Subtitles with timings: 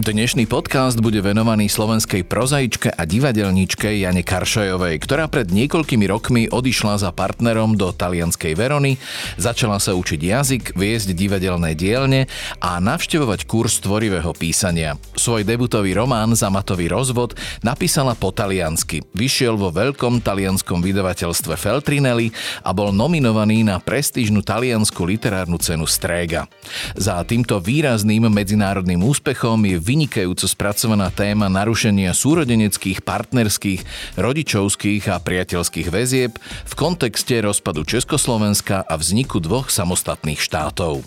[0.00, 7.04] Dnešný podcast bude venovaný slovenskej prozaičke a divadelníčke Jane Karšajovej, ktorá pred niekoľkými rokmi odišla
[7.04, 8.96] za partnerom do talianskej Verony,
[9.36, 12.32] začala sa učiť jazyk, viesť divadelné dielne
[12.64, 14.96] a navštevovať kurz tvorivého písania.
[15.12, 19.04] Svoj debutový román Zamatový rozvod napísala po taliansky.
[19.12, 22.32] Vyšiel vo veľkom talianskom vydavateľstve Feltrinelli
[22.64, 26.48] a bol nominovaný na prestížnu taliansku literárnu cenu Strega.
[26.96, 33.82] Za týmto výrazným medzinárodným úspechom je vynikajúco spracovaná téma narušenia súrodeneckých, partnerských,
[34.14, 41.02] rodičovských a priateľských väzieb v kontexte rozpadu Československa a vzniku dvoch samostatných štátov.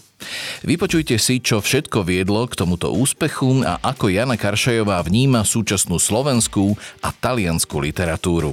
[0.67, 6.75] Vypočujte si, čo všetko viedlo k tomuto úspechu a ako Jana Karšajová vníma súčasnú slovenskú
[6.99, 8.51] a taliansku literatúru.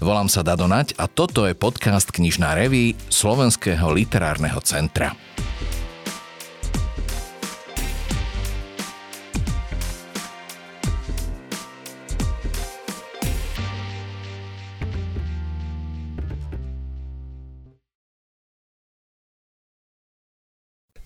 [0.00, 5.12] Volám sa Dadonať a toto je podcast Knižná reví Slovenského literárneho centra.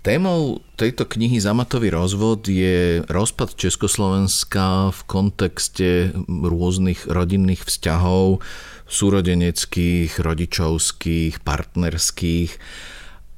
[0.02, 8.42] Témou tejto knihy Zamatový rozvod je rozpad Československa v kontexte rôznych rodinných vzťahov,
[8.90, 12.50] súrodeneckých, rodičovských, partnerských.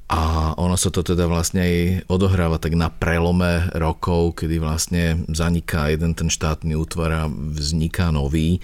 [0.09, 1.75] A ono sa to teda vlastne aj
[2.09, 8.57] odohráva tak na prelome rokov, kedy vlastne zaniká jeden ten štátny útvar a vzniká nový.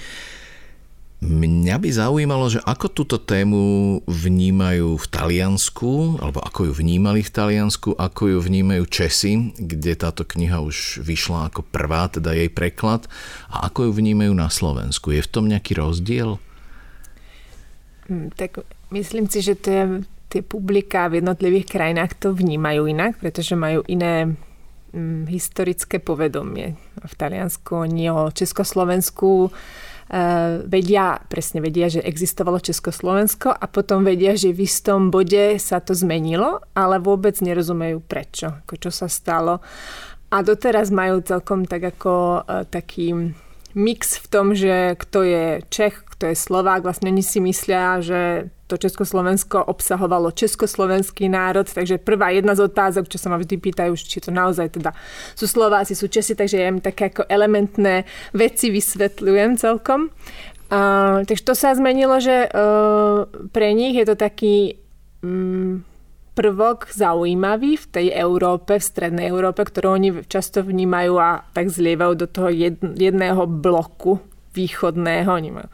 [1.22, 7.30] Mňa by zaujímalo, že ako túto tému vnímajú v Taliansku, alebo ako ju vnímali v
[7.30, 13.06] Taliansku, ako ju vnímajú Česi, kde táto kniha už vyšla ako prvá, teda jej preklad,
[13.54, 15.14] a ako ju vnímajú na Slovensku.
[15.14, 16.42] Je v tom nejaký rozdiel?
[18.10, 23.54] Hm, tak myslím si, že tie, tie publika v jednotlivých krajinách to vnímajú inak, pretože
[23.54, 24.34] majú iné
[24.90, 26.74] hm, historické povedomie.
[26.98, 29.54] V Taliansku oni o Československu
[30.68, 35.96] vedia, presne vedia, že existovalo Československo a potom vedia, že v istom bode sa to
[35.96, 39.64] zmenilo, ale vôbec nerozumejú prečo, ako čo sa stalo.
[40.32, 43.32] A doteraz majú celkom tak ako eh, taký
[43.74, 46.86] mix v tom, že kto je Čech, kto je Slovák.
[46.86, 53.12] Vlastne oni si myslia, že to Československo obsahovalo československý národ, takže prvá jedna z otázok,
[53.12, 54.96] čo sa ma vždy pýtajú, či to naozaj teda
[55.36, 60.08] sú Slováci, sú Česi, takže ja im také ako elementné veci vysvetľujem celkom.
[60.72, 64.80] Uh, takže to sa zmenilo, že uh, pre nich je to taký
[65.20, 65.84] um,
[66.42, 72.14] prvok zaujímavý v tej Európe, v strednej Európe, ktorú oni často vnímajú a tak zlievajú
[72.18, 72.50] do toho
[72.98, 74.18] jedného bloku
[74.58, 75.30] východného.
[75.30, 75.70] Oni majú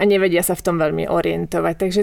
[0.00, 1.74] a nevedia sa v tom veľmi orientovať.
[1.76, 2.02] Takže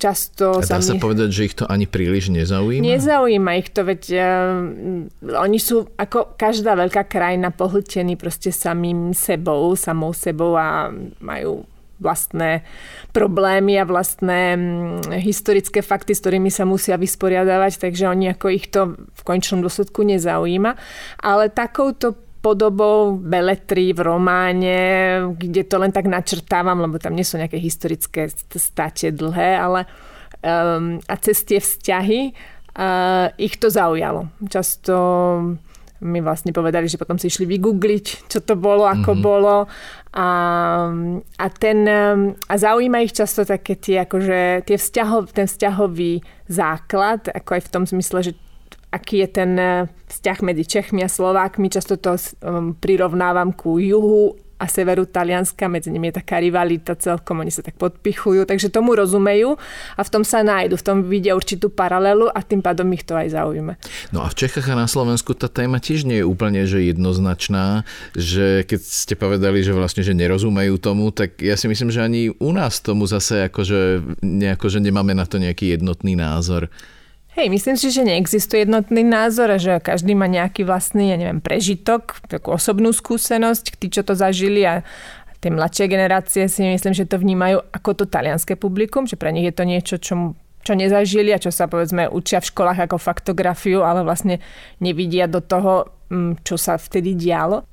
[0.00, 0.56] často...
[0.56, 1.00] A dá sa, mi...
[1.02, 2.80] povedať, že ich to ani príliš nezaujíma?
[2.80, 4.24] Nezaujíma ich to, veď uh,
[5.44, 10.88] oni sú ako každá veľká krajina pohltení proste samým sebou, samou sebou a
[11.20, 11.68] majú
[12.04, 12.60] vlastné
[13.16, 18.68] problémy a vlastné mm, historické fakty, s ktorými sa musia vysporiadavať, takže oni ako ich
[18.68, 20.76] to v končnom dôsledku nezaujíma.
[21.24, 22.12] Ale takouto
[22.44, 24.80] podobou beletry v románe,
[25.32, 29.88] kde to len tak načrtávam, lebo tam nie sú nejaké historické state dlhé, ale
[30.44, 32.36] um, a cez tie vzťahy
[32.76, 34.28] uh, ich to zaujalo.
[34.44, 34.94] Často
[36.04, 39.24] mi vlastne povedali, že potom si išli vygoogliť, čo to bolo, ako mm-hmm.
[39.24, 39.56] bolo.
[40.14, 40.28] A,
[41.40, 41.88] a, ten,
[42.44, 47.72] a zaujíma ich často také tie, akože, tie vzťahov, ten vzťahový základ, ako aj v
[47.72, 48.32] tom zmysle, že
[48.94, 51.66] aký je ten eh, vzťah medzi Čechmi a Slovákmi.
[51.66, 57.44] Často to um, prirovnávam ku juhu a severu Talianska, medzi nimi je taká rivalita celkom,
[57.44, 59.60] oni sa tak podpichujú, takže tomu rozumejú
[59.94, 63.12] a v tom sa nájdu, v tom vidia určitú paralelu a tým pádom ich to
[63.12, 63.76] aj zaujíma.
[64.16, 67.84] No a v Čechách a na Slovensku tá téma tiež nie je úplne že jednoznačná,
[68.16, 72.32] že keď ste povedali, že vlastne že nerozumejú tomu, tak ja si myslím, že ani
[72.32, 76.72] u nás tomu zase akože, nejako, že nemáme na to nejaký jednotný názor.
[77.34, 81.42] Hej, myslím si, že neexistuje jednotný názor a že každý má nejaký vlastný, ja neviem,
[81.42, 84.86] prežitok, takú osobnú skúsenosť, tí, čo to zažili a
[85.42, 89.50] tie mladšie generácie si myslím, že to vnímajú ako to talianské publikum, že pre nich
[89.50, 93.82] je to niečo, čo, čo nezažili a čo sa povedzme učia v školách ako faktografiu,
[93.82, 94.38] ale vlastne
[94.78, 97.66] nevidia do toho, mm, čo sa vtedy dialo.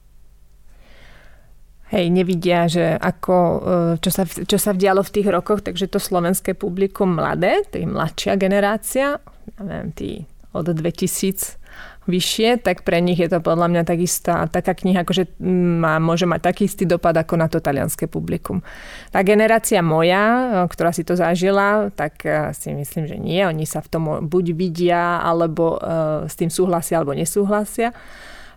[1.91, 3.59] Hej, nevidia, že ako, e,
[3.99, 8.39] čo sa, čo sa vdialo v tých rokoch, takže to slovenské publikum mladé, je mladšia
[8.39, 9.19] generácia,
[9.59, 10.09] neviem, tí
[10.55, 11.59] od 2000
[12.07, 15.35] vyššie, tak pre nich je to podľa mňa takistá taká kniha, akože
[15.83, 18.63] má, môže mať taký istý dopad ako na to talianské publikum.
[19.11, 23.43] Tá generácia moja, ktorá si to zažila, tak e, si myslím, že nie.
[23.43, 25.75] Oni sa v tom buď vidia, alebo
[26.23, 27.91] s tým súhlasia, alebo nesúhlasia.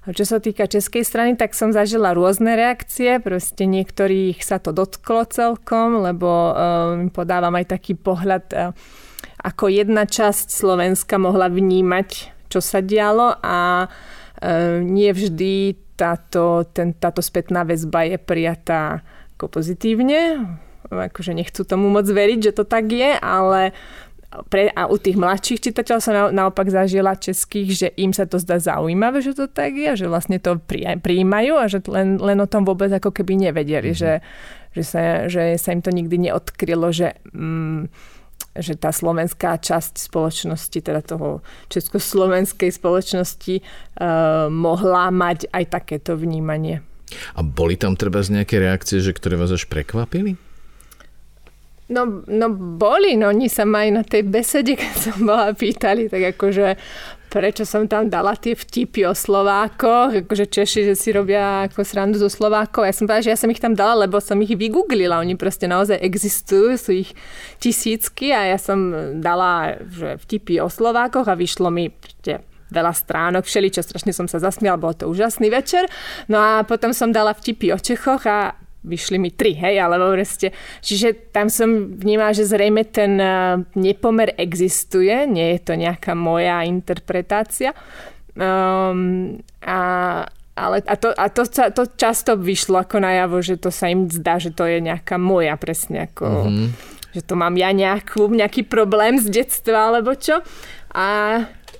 [0.04, 3.16] Čo sa týka českej strany, tak som zažila rôzne reakcie.
[3.24, 6.52] Proste niektorých sa to dotklo celkom, lebo um,
[7.08, 8.76] podávam aj taký pohľad, uh,
[9.40, 16.92] ako jedna časť Slovenska mohla vnímať, čo sa dialo a uh, nie vždy táto, ten,
[16.92, 19.00] táto spätná väzba je prijatá
[19.40, 20.44] ako pozitívne.
[20.92, 23.72] Akože nechcú tomu moc veriť, že to tak je, ale
[24.50, 28.42] pre, a u tých mladších čitateľov som na, naopak zažila českých, že im sa to
[28.42, 30.58] zdá zaujímavé, že to tak je, že vlastne to
[30.98, 34.02] prijímajú a že len, len o tom vôbec ako keby nevedeli, mm-hmm.
[34.02, 34.12] že,
[34.74, 35.00] že, sa,
[35.30, 37.86] že sa im to nikdy neodkrylo, že, mm,
[38.58, 46.82] že tá slovenská časť spoločnosti, teda toho československej spoločnosti uh, mohla mať aj takéto vnímanie.
[47.38, 50.34] A boli tam treba z nejaké reakcie, že ktoré vás až prekvapili?
[51.84, 52.46] No, no
[52.80, 56.80] boli, no oni sa ma aj na tej besede, keď som bola pýtali, tak akože
[57.28, 62.16] prečo som tam dala tie vtipy o Slovákoch, akože Češi, že si robia ako srandu
[62.16, 62.86] zo Slovákov.
[62.86, 65.18] Ja som povedala, že ja som ich tam dala, lebo som ich vygooglila.
[65.18, 67.10] Oni proste naozaj existujú, sú ich
[67.58, 71.90] tisícky a ja som dala že vtipy o Slovákoch a vyšlo mi
[72.70, 75.90] veľa stránok, všeličo, strašne som sa zasmiala, bol to úžasný večer.
[76.30, 80.52] No a potom som dala vtipy o Čechoch a vyšli mi tri, hej, alebo proste,
[80.84, 86.62] čiže tam som vnímala, že zrejme ten eh, nepomer existuje, nie je to nejaká moja
[86.68, 87.72] interpretácia.
[88.34, 89.78] Um, a,
[90.58, 94.42] ale a, to, a to, to často vyšlo ako najavo, že to sa im zdá,
[94.42, 96.68] že to je nejaká moja presne ako, mm-hmm.
[97.14, 100.42] že to mám ja nejakú, nejaký problém z detstva alebo čo.
[100.94, 101.06] A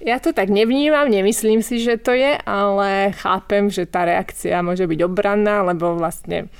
[0.04, 4.84] ja to tak nevnímam, nemyslím si, že to je, ale chápem, že tá reakcia môže
[4.86, 6.52] byť obranná, lebo vlastne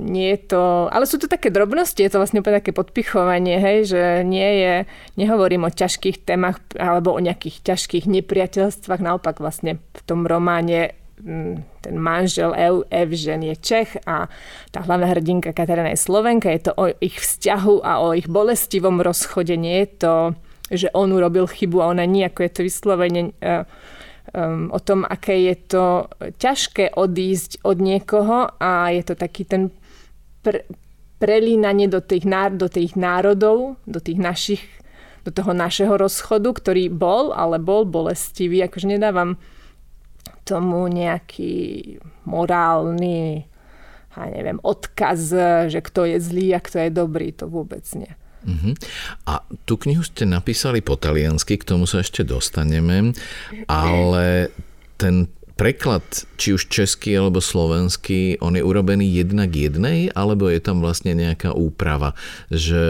[0.00, 3.78] nie je to, ale sú to také drobnosti, je to vlastne úplne také podpichovanie, hej,
[3.90, 4.74] že nie je,
[5.20, 11.84] nehovorím o ťažkých témach alebo o nejakých ťažkých nepriateľstvách, naopak vlastne v tom románe mm,
[11.84, 14.30] ten manžel Ev, Evžen je Čech a
[14.72, 19.04] tá hlavná hrdinka Katarína je Slovenka, je to o ich vzťahu a o ich bolestivom
[19.04, 20.14] rozchode, nie je to,
[20.72, 23.68] že on urobil chybu a ona nie, ako je to vyslovene uh,
[24.30, 25.84] um, o tom, aké je to
[26.38, 29.74] ťažké odísť od niekoho a je to taký ten
[30.46, 30.62] pr-
[31.18, 34.62] prelínanie do tých, do tých národov, do tých našich,
[35.26, 38.66] do toho našeho rozchodu, ktorý bol, ale bol bolestivý.
[38.66, 39.38] Akože nedávam
[40.42, 41.96] tomu nejaký
[42.26, 43.46] morálny
[44.12, 45.32] ja neviem, odkaz,
[45.72, 48.12] že kto je zlý a kto je dobrý, to vôbec nie.
[48.42, 48.74] Uh-huh.
[49.26, 53.14] A tú knihu ste napísali po taliansky, k tomu sa ešte dostaneme,
[53.70, 54.50] ale
[54.98, 55.30] ten
[55.62, 56.02] preklad,
[56.40, 61.54] či už český alebo slovenský, on je urobený jednak jednej, alebo je tam vlastne nejaká
[61.54, 62.18] úprava,
[62.50, 62.82] že,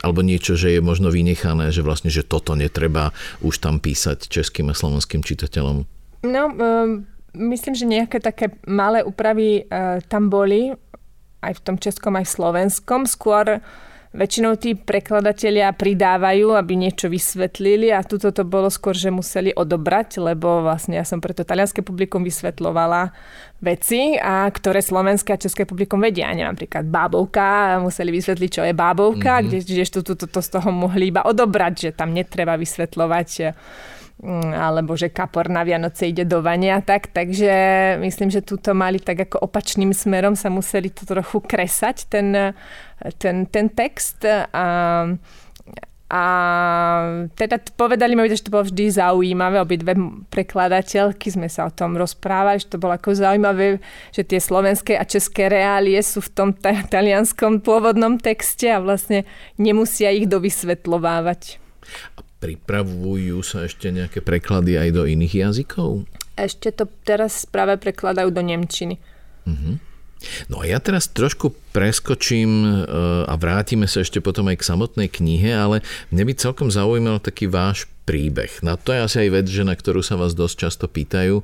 [0.00, 3.12] alebo niečo, že je možno vynechané, že vlastne, že toto netreba
[3.44, 5.84] už tam písať českým a slovenským čitateľom?
[6.24, 7.04] No, um,
[7.36, 10.72] myslím, že nejaké také malé úpravy uh, tam boli,
[11.44, 13.04] aj v tom českom, aj v slovenskom.
[13.04, 19.10] Skôr uh, väčšinou tí prekladatelia pridávajú, aby niečo vysvetlili a tuto to bolo skôr, že
[19.10, 23.10] museli odobrať, lebo vlastne ja som preto talianské publikum vysvetlovala
[23.58, 26.30] veci, a ktoré slovenské a české publikum vedia.
[26.30, 29.48] Neviem, napríklad bábovka, museli vysvetliť, čo je bábovka, mm-hmm.
[29.50, 33.28] kde, kde to, to, z toho mohli iba odobrať, že tam netreba vysvetľovať
[34.54, 37.50] alebo že kapor na Vianoce ide do vania, tak, takže
[38.00, 42.54] myslím, že túto mali tak ako opačným smerom sa museli to trochu kresať, ten,
[43.18, 44.64] ten, ten text a
[46.14, 46.24] a
[47.32, 49.96] teda povedali mi, že to bolo vždy zaujímavé, obidve
[50.28, 55.08] prekladateľky sme sa o tom rozprávali, že to bolo ako zaujímavé, že tie slovenské a
[55.08, 56.48] české reálie sú v tom
[56.92, 59.24] talianskom pôvodnom texte a vlastne
[59.56, 61.63] nemusia ich dovysvetľovávať.
[62.44, 66.04] Pripravujú sa ešte nejaké preklady aj do iných jazykov?
[66.36, 69.00] Ešte to teraz práve prekladajú do Nemčiny.
[69.48, 69.80] Uh-huh.
[70.48, 72.68] No a ja teraz trošku preskočím e,
[73.28, 75.80] a vrátime sa ešte potom aj k samotnej knihe, ale
[76.12, 78.60] mne by celkom zaujímal taký váš príbeh.
[78.60, 81.40] Na to je asi aj vec, že na ktorú sa vás dosť často pýtajú.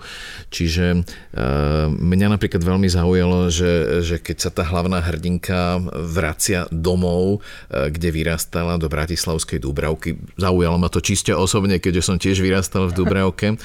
[0.53, 7.41] Čiže uh, mňa napríklad veľmi zaujalo, že, že keď sa tá hlavná hrdinka vracia domov,
[7.41, 12.93] uh, kde vyrastala do Bratislavskej Dúbravky, zaujalo ma to čiste osobne, keďže som tiež vyrastal
[12.93, 13.57] v Dúbravke,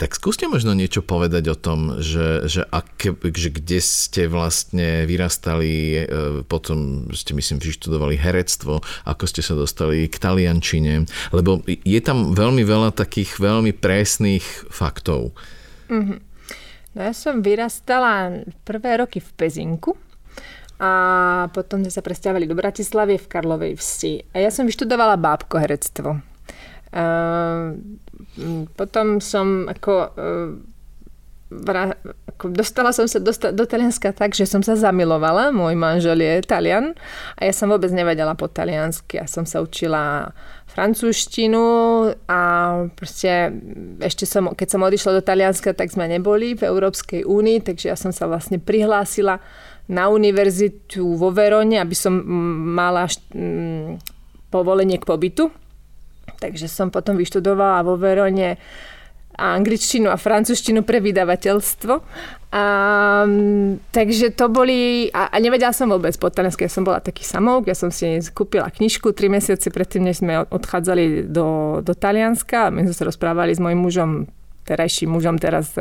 [0.00, 6.00] tak skúste možno niečo povedať o tom, že, že, aké, že kde ste vlastne vyrastali,
[6.00, 11.04] uh, potom ste myslím vyštudovali herectvo, ako ste sa dostali k taliančine,
[11.36, 15.34] lebo je tam veľmi veľa takých veľmi presných faktov.
[15.90, 16.18] Mm-hmm.
[16.94, 19.98] No ja som vyrastala prvé roky v Pezinku
[20.78, 20.90] a
[21.50, 24.22] potom sme sa presťahovali do Bratislavy v Karlovej vsi.
[24.30, 26.22] A ja som vyštudovala bábko herectvo.
[26.88, 27.76] Uh,
[28.78, 30.08] potom som ako uh,
[32.52, 35.48] dostala som sa do, Talianska tak, že som sa zamilovala.
[35.48, 36.92] Môj manžel je Talian
[37.40, 39.16] a ja som vôbec nevedela po taliansky.
[39.16, 40.36] Ja som sa učila
[40.68, 41.64] francúzštinu
[42.28, 42.40] a
[42.92, 43.56] proste
[44.04, 47.96] ešte som, keď som odišla do Talianska, tak sme neboli v Európskej únii, takže ja
[47.96, 49.40] som sa vlastne prihlásila
[49.88, 52.12] na univerzitu vo Verone, aby som
[52.76, 54.04] mala mm,
[54.52, 55.48] povolenie k pobytu.
[56.38, 58.60] Takže som potom vyštudovala vo Verone
[59.38, 61.94] angličtinu a francúzštinu pre vydavateľstvo.
[62.48, 62.64] A,
[63.94, 65.08] takže to boli...
[65.14, 68.18] A, a nevedela som vôbec po taliansky, ja som bola taký samouk, ja som si
[68.34, 72.74] kúpila knižku tri mesiace predtým, než sme odchádzali do, do Talianska.
[72.74, 74.10] My sme sa rozprávali s mojim mužom
[74.68, 75.72] terajším mužom teraz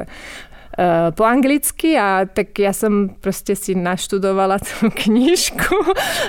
[1.18, 5.74] po anglicky a tak ja som proste si naštudovala tú knižku.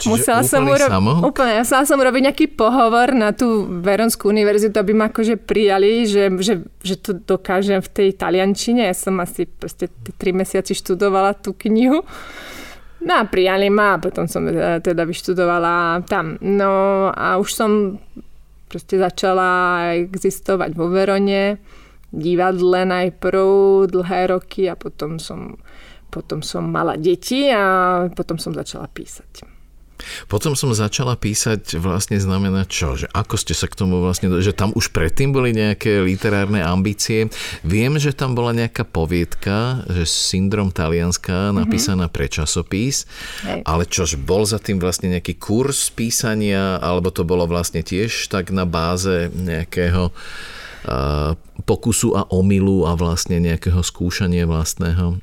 [0.00, 4.96] Čiže musela som urobiť, úplne, musela som urobiť nejaký pohovor na tú Veronskú univerzitu, aby
[4.96, 8.88] ma akože prijali, že, že, že to dokážem v tej taliančine.
[8.88, 12.00] Ja som asi proste tri mesiaci študovala tú knihu.
[12.98, 16.40] No a prijali ma a potom som eh, teda vyštudovala tam.
[16.40, 18.00] No a už som
[18.64, 21.60] proste začala existovať vo Verone
[22.12, 25.60] divadle najprv dlhé roky a potom som,
[26.08, 29.58] potom som mala deti a potom som začala písať.
[30.30, 32.94] Potom som začala písať vlastne znamená čo?
[32.94, 34.30] Že ako ste sa k tomu vlastne...
[34.30, 37.26] Že tam už predtým boli nejaké literárne ambície.
[37.66, 41.54] Viem, že tam bola nejaká poviedka, že Syndrom Talianska mhm.
[41.66, 42.14] napísaná mm-hmm.
[42.14, 43.04] pre časopis.
[43.44, 43.60] Hej.
[43.66, 48.54] Ale čož bol za tým vlastne nejaký kurz písania, alebo to bolo vlastne tiež tak
[48.54, 50.14] na báze nejakého
[51.66, 55.20] pokusu a omylu a vlastne nejakého skúšania vlastného?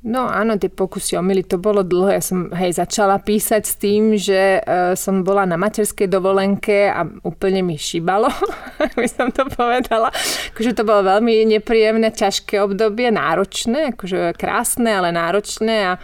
[0.00, 2.08] No áno, tie pokusy omily, to bolo dlho.
[2.08, 7.04] Ja som hej, začala písať s tým, že uh, som bola na materskej dovolenke a
[7.20, 8.32] úplne mi šibalo,
[8.96, 10.08] by som to povedala.
[10.56, 16.00] Akože to bolo veľmi nepríjemné, ťažké obdobie, náročné, akože krásne, ale náročné a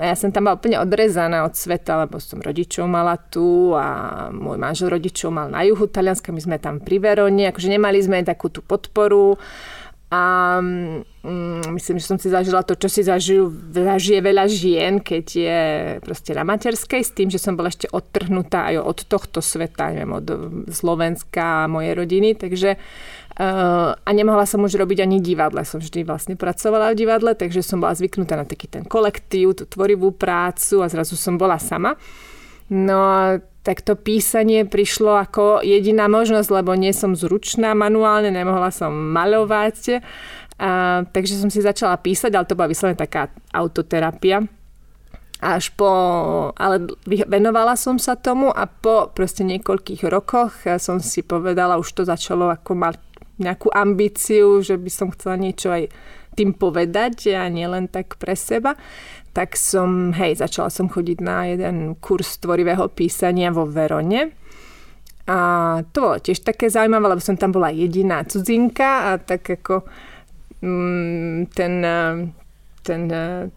[0.00, 4.32] a ja som tam bola úplne odrezaná od sveta, lebo som rodičov mala tu a
[4.32, 8.24] môj manžel rodičov mal na juhu Talianska, my sme tam pri Verone, akože nemali sme
[8.24, 9.36] takú tú podporu.
[10.10, 15.26] A mm, myslím, že som si zažila to, čo si zažijú, zažije veľa žien, keď
[15.30, 15.60] je
[16.02, 20.10] proste na materskej, s tým, že som bola ešte odtrhnutá aj od tohto sveta, neviem,
[20.10, 20.26] od
[20.74, 22.74] Slovenska a mojej rodiny, takže
[23.40, 25.64] Uh, a nemohla som už robiť ani divadle.
[25.64, 29.64] Som vždy vlastne pracovala v divadle, takže som bola zvyknutá na taký ten kolektív, tú
[29.64, 31.96] tvorivú prácu a zrazu som bola sama.
[32.68, 38.68] No a tak to písanie prišlo ako jediná možnosť, lebo nie som zručná manuálne, nemohla
[38.68, 40.04] som maľovať.
[40.60, 44.44] A, takže som si začala písať, ale to bola vyslovene taká autoterapia.
[45.40, 45.88] Až po,
[46.52, 52.04] ale venovala som sa tomu a po proste niekoľkých rokoch som si povedala, už to
[52.04, 53.09] začalo ako mať
[53.40, 55.88] nejakú ambíciu, že by som chcela niečo aj
[56.38, 58.78] tým povedať a nielen tak pre seba,
[59.34, 64.34] tak som, hej, začala som chodiť na jeden kurz tvorivého písania vo Verone.
[65.30, 65.38] A
[65.94, 69.86] to bolo tiež také zaujímavé, lebo som tam bola jediná cudzinka a tak ako
[70.58, 71.74] mm, ten,
[72.82, 73.02] ten,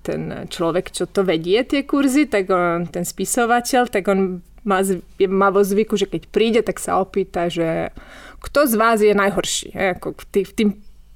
[0.05, 4.79] ten človek, čo to vedie, tie kurzy, tak on, ten spisovateľ, tak on má,
[5.27, 7.91] má vo zvyku, že keď príde, tak sa opýta, že
[8.43, 9.71] kto z vás je najhorší.
[9.71, 10.69] He, ako tý, v tým,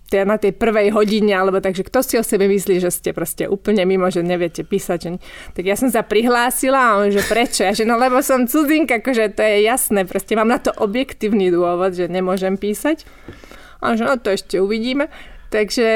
[0.08, 3.52] tý, na tej prvej hodine, alebo takže kto si o sebe myslí, že ste proste
[3.52, 4.98] úplne mimo, že neviete písať.
[4.98, 5.10] Že...
[5.52, 7.68] Tak ja som sa prihlásila a on, že prečo?
[7.68, 11.52] Ja, že no lebo som cudzinka, akože to je jasné, proste mám na to objektívny
[11.52, 13.04] dôvod, že nemôžem písať.
[13.84, 15.12] A že no to ešte uvidíme.
[15.48, 15.88] Takže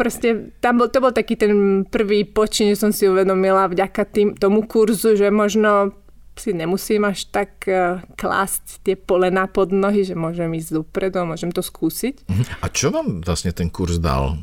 [0.00, 4.28] proste tam bol, to bol taký ten prvý počin, že som si uvedomila vďaka tým,
[4.32, 5.92] tomu kurzu, že možno
[6.34, 11.28] si nemusím až tak uh, klásť tie polena pod nohy, že môžem ísť dopredu a
[11.30, 12.26] môžem to skúsiť.
[12.26, 12.44] Mhm.
[12.62, 14.38] A čo vám vlastne ten kurz dal?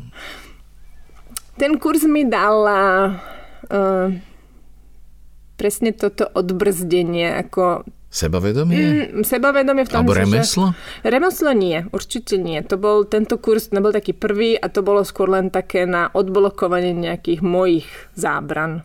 [1.59, 4.07] Ten kurz mi dal uh,
[5.59, 8.75] presne toto odbrzdenie, ako Sebavedomie?
[8.75, 10.75] Mm, sebavedomie v tom, Alebo remeslo?
[10.99, 12.59] Že, remeslo nie, určite nie.
[12.67, 16.91] To bol, tento kurz nebol taký prvý a to bolo skôr len také na odblokovanie
[16.91, 17.87] nejakých mojich
[18.19, 18.83] zábran.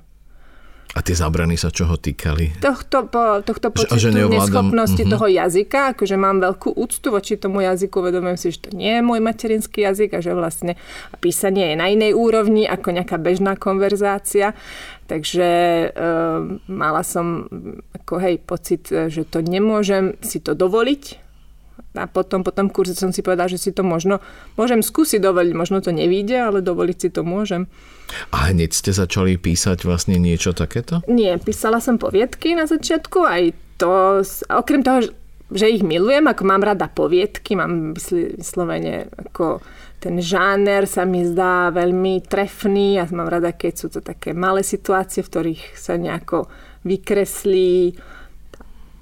[0.97, 2.57] A tie zábrany sa čoho týkali?
[2.57, 5.13] Tohto, po, tohto pocitu že, že neschopnosti uh-huh.
[5.13, 9.03] toho jazyka, akože mám veľkú úctu voči tomu jazyku, vedomujem si, že to nie je
[9.05, 10.81] môj materinský jazyk a že vlastne
[11.21, 14.57] písanie je na inej úrovni ako nejaká bežná konverzácia.
[15.05, 15.89] Takže e,
[16.67, 17.45] mala som
[17.93, 21.26] ako hej, pocit, že to nemôžem si to dovoliť,
[21.97, 24.21] a potom po tom kurze som si povedala, že si to možno
[24.61, 27.69] môžem skúsiť dovoliť, možno to nevíde, ale dovoliť si to môžem.
[28.31, 31.01] A hneď ste začali písať vlastne niečo takéto?
[31.09, 33.43] Nie, písala som poviedky na začiatku, aj
[33.81, 35.09] to, okrem toho,
[35.53, 39.63] že ich milujem, ako mám rada poviedky, mám vyslovene ako
[39.97, 44.61] ten žáner sa mi zdá veľmi trefný a mám rada, keď sú to také malé
[44.61, 46.53] situácie, v ktorých sa nejako
[46.85, 47.97] vykreslí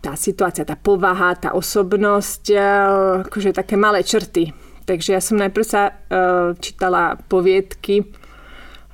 [0.05, 2.53] tá situácia, tá povaha, tá osobnosť,
[3.25, 4.53] akože také malé črty.
[4.85, 8.05] Takže ja som najprv sa uh, čítala poviedky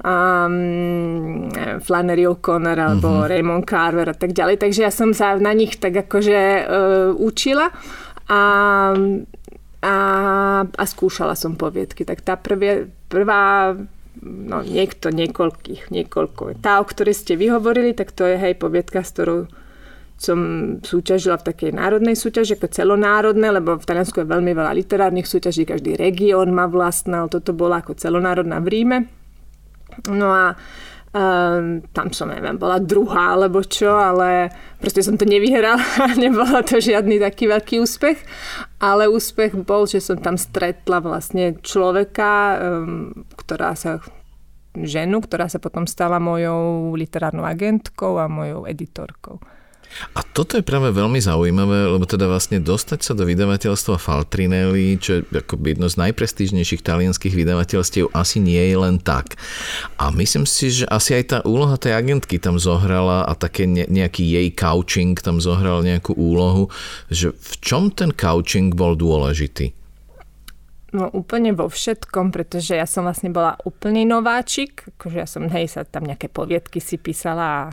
[0.07, 1.51] um,
[1.83, 3.27] Flannery O'Connor alebo uh-huh.
[3.27, 4.63] Raymond Carver a tak ďalej.
[4.63, 7.75] Takže ja som sa na nich tak akože uh, učila
[8.31, 8.43] a,
[9.83, 9.95] a,
[10.63, 12.07] a skúšala som poviedky.
[12.07, 13.75] Tak tá prvie, prvá
[14.23, 16.63] no niekto, niekoľkých, niekoľko.
[16.63, 19.51] Tá, o ktorej ste vyhovorili, tak to je hej poviedka, s ktorou
[20.21, 20.39] som
[20.85, 25.65] súťažila v takej národnej súťaži, ako celonárodné, lebo v Taliansku je veľmi veľa literárnych súťaží,
[25.65, 28.99] každý región má vlastné, ale toto bola ako celonárodná v Ríme.
[30.13, 30.61] No a
[31.11, 35.83] Um, tam som, neviem, bola druhá alebo čo, ale proste som to nevyhrala,
[36.15, 38.23] nebola to žiadny taký veľký úspech,
[38.79, 43.99] ale úspech bol, že som tam stretla vlastne človeka, um, ktorá sa
[44.79, 49.43] ženu, ktorá sa potom stala mojou literárnou agentkou a mojou editorkou.
[50.15, 55.21] A toto je práve veľmi zaujímavé, lebo teda vlastne dostať sa do vydavateľstva Faltrinelli, čo
[55.21, 59.37] je akoby jedno z najprestížnejších talianských vydavateľstiev, asi nie je len tak.
[59.99, 64.23] A myslím si, že asi aj tá úloha tej agentky tam zohrala a také nejaký
[64.23, 66.71] jej couching tam zohral nejakú úlohu,
[67.11, 69.75] že v čom ten couching bol dôležitý?
[70.91, 75.71] No úplne vo všetkom, pretože ja som vlastne bola úplný nováčik, akože ja som, hej,
[75.71, 77.65] sa tam nejaké poviedky si písala a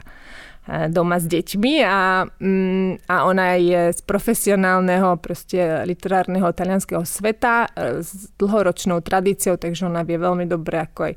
[0.67, 8.03] doma s deťmi a, mm, a ona je z profesionálneho proste literárneho talianského sveta e,
[8.03, 11.13] s dlhoročnou tradíciou, takže ona vie veľmi dobre ako aj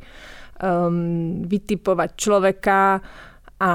[0.63, 3.03] um, vytipovať človeka
[3.61, 3.71] a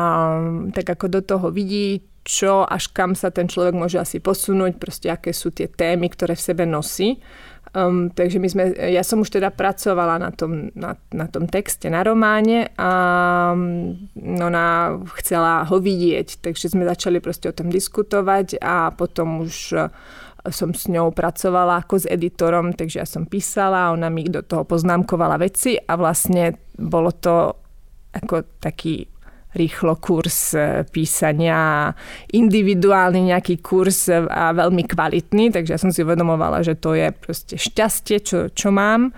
[0.73, 5.13] tak ako do toho vidí, čo až kam sa ten človek môže asi posunúť, proste
[5.13, 7.21] aké sú tie témy, ktoré v sebe nosí.
[7.75, 11.91] Um, takže my sme, ja som už teda pracovala na tom, na, na tom texte,
[11.91, 12.91] na románe a
[13.51, 19.75] um, ona chcela ho vidieť, takže sme začali proste o tom diskutovať a potom už
[19.75, 19.91] uh,
[20.55, 24.63] som s ňou pracovala ako s editorom, takže ja som písala, ona mi do toho
[24.63, 27.59] poznámkovala veci a vlastne bolo to
[28.15, 29.03] ako taký
[29.55, 31.95] rýchlo kurz e, písania,
[32.35, 37.55] individuálny nejaký kurz a veľmi kvalitný, takže ja som si uvedomovala, že to je proste
[37.55, 39.15] šťastie, čo, čo mám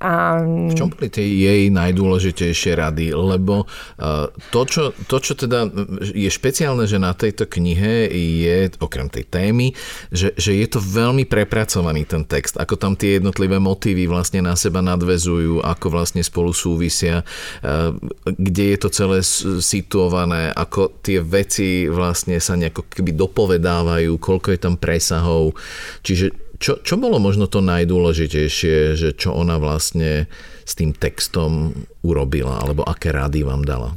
[0.00, 0.40] a...
[0.44, 3.16] V čom boli tie jej najdôležitejšie rady?
[3.16, 5.68] Lebo uh, to čo, to, čo teda
[6.12, 9.72] je špeciálne, že na tejto knihe je, okrem tej témy,
[10.12, 14.52] že, že je to veľmi prepracovaný ten text, ako tam tie jednotlivé motívy vlastne na
[14.54, 17.24] seba nadvezujú, ako vlastne spolu súvisia,
[17.64, 19.18] uh, kde je to celé
[19.64, 25.56] situované, ako tie veci vlastne sa nejako keby dopovedávajú, koľko je tam presahov.
[26.04, 30.28] Čiže čo, čo bolo možno to najdôležitejšie, že čo ona vlastne
[30.66, 33.94] s tým textom urobila, alebo aké rady vám dala?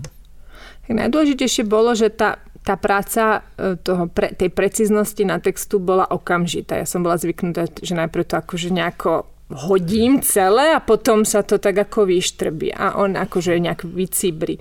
[0.89, 6.81] Najdôležitejšie bolo, že tá, tá práca e, toho pre, tej preciznosti na textu bola okamžitá.
[6.81, 11.57] Ja som bola zvyknutá, že najprv to akože nejako hodím celé a potom sa to
[11.57, 14.57] tak ako vyštrbí a on akože nejak vycibri.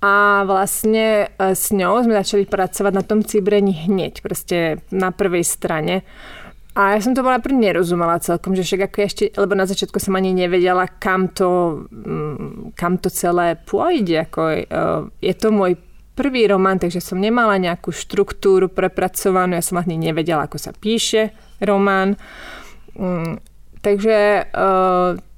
[0.00, 5.44] A vlastne e, s ňou sme začali pracovať na tom cibrení hneď, proste na prvej
[5.44, 6.08] strane.
[6.70, 9.98] A ja som to bola prvý nerozumela celkom, že však ako ešte, lebo na začiatku
[9.98, 14.30] som ani nevedela, kam to, mm, kam to celé pôjde.
[14.30, 14.64] Ako, e,
[15.18, 15.74] je to môj
[16.14, 21.34] prvý román, takže som nemala nejakú štruktúru prepracovanú, ja som ani nevedela, ako sa píše
[21.58, 22.14] román.
[22.94, 23.42] Mm,
[23.82, 24.62] takže e,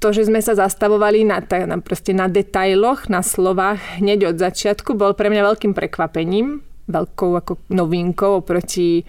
[0.05, 5.17] to, že sme sa zastavovali na, na, na detailoch, na slovách hneď od začiatku, bol
[5.17, 6.61] pre mňa veľkým prekvapením,
[6.93, 9.09] veľkou ako novinkou oproti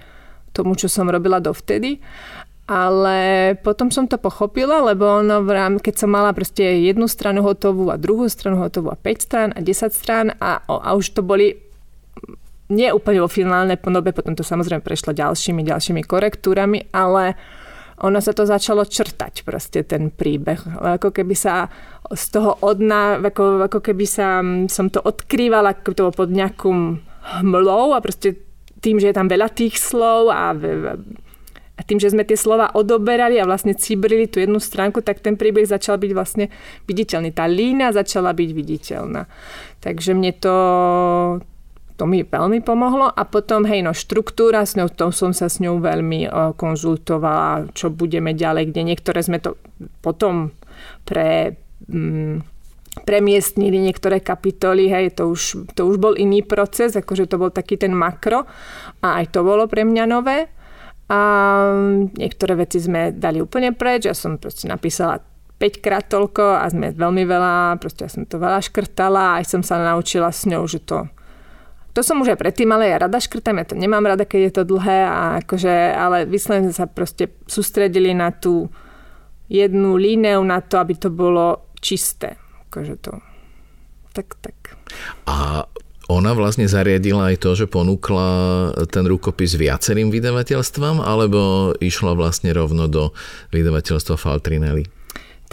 [0.54, 2.00] tomu, čo som robila dovtedy.
[2.64, 3.18] Ale
[3.60, 5.44] potom som to pochopila, lebo ono,
[5.84, 9.60] keď som mala proste jednu stranu hotovú a druhú stranu hotovú a 5 strán a
[9.60, 11.60] 10 strán a, a už to boli
[12.72, 17.36] nie úplne vo finálnej podobe, potom to samozrejme prešlo ďalšími, ďalšími korektúrami, ale
[18.00, 20.60] ono sa to začalo črtať proste ten príbeh.
[21.00, 21.68] Ako keby sa
[22.10, 27.00] z toho odna, ako, ako keby sa som to odkrývala ako to pod nejakým
[27.44, 28.36] hmlou a proste
[28.84, 33.40] tým, že je tam veľa tých slov a, a tým, že sme tie slova odoberali
[33.40, 36.52] a vlastne cibrili tú jednu stránku, tak ten príbeh začal byť vlastne
[36.84, 37.32] viditeľný.
[37.32, 39.32] Tá lína začala byť viditeľná.
[39.80, 40.56] Takže mne to,
[41.96, 45.64] to mi veľmi pomohlo a potom, hej, no štruktúra, s ňou, tom som sa s
[45.64, 49.56] ňou veľmi uh, konzultovala, čo budeme ďalej, kde niektoré sme to
[50.04, 50.52] potom
[51.08, 51.56] pre
[51.88, 52.44] um,
[53.02, 57.82] premiestnili niektoré kapitoly, hej, to už, to už bol iný proces, akože to bol taký
[57.82, 58.46] ten makro
[59.02, 60.54] a aj to bolo pre mňa nové.
[61.10, 61.20] A
[62.16, 64.08] niektoré veci sme dali úplne preč.
[64.08, 65.20] Ja som proste napísala
[65.58, 69.46] 5 krát toľko a sme veľmi veľa, proste ja som to veľa škrtala a aj
[69.50, 71.10] som sa naučila s ňou, že to
[71.94, 74.54] to som už aj predtým, ale ja rada škrtám, ja to nemám rada, keď je
[74.58, 78.66] to dlhé, a akože, ale vyslovene sa proste sústredili na tú
[79.46, 82.43] jednu líneu, na to, aby to bolo čisté.
[82.74, 83.22] Akože to,
[84.18, 84.58] tak, tak.
[85.30, 85.70] A
[86.10, 88.28] ona vlastne zariadila aj to, že ponúkla
[88.90, 93.14] ten rukopis viacerým vydavateľstvám, alebo išla vlastne rovno do
[93.54, 94.90] vydavateľstva Faltrinelli?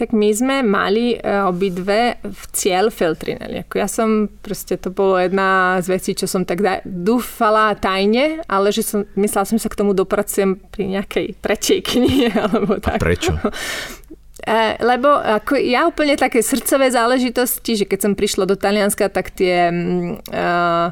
[0.01, 3.69] Tak my sme mali e, obidve v cieľ Feltrinelli.
[3.69, 8.73] Ako ja som, proste to bolo jedna z vecí, čo som tak dúfala tajne, ale
[8.73, 12.33] že som, myslela som, že sa k tomu dopracujem pri nejakej tretej knihe.
[12.49, 12.97] Alebo tak.
[12.97, 13.37] A prečo?
[14.41, 19.33] E, lebo ako ja úplne také srdcové záležitosti, že keď som prišla do Talianska, tak
[19.37, 20.89] tie uh,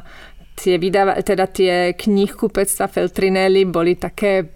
[0.59, 4.51] tie, vydáva, teda tie knihkupectva Feltrinelli boli také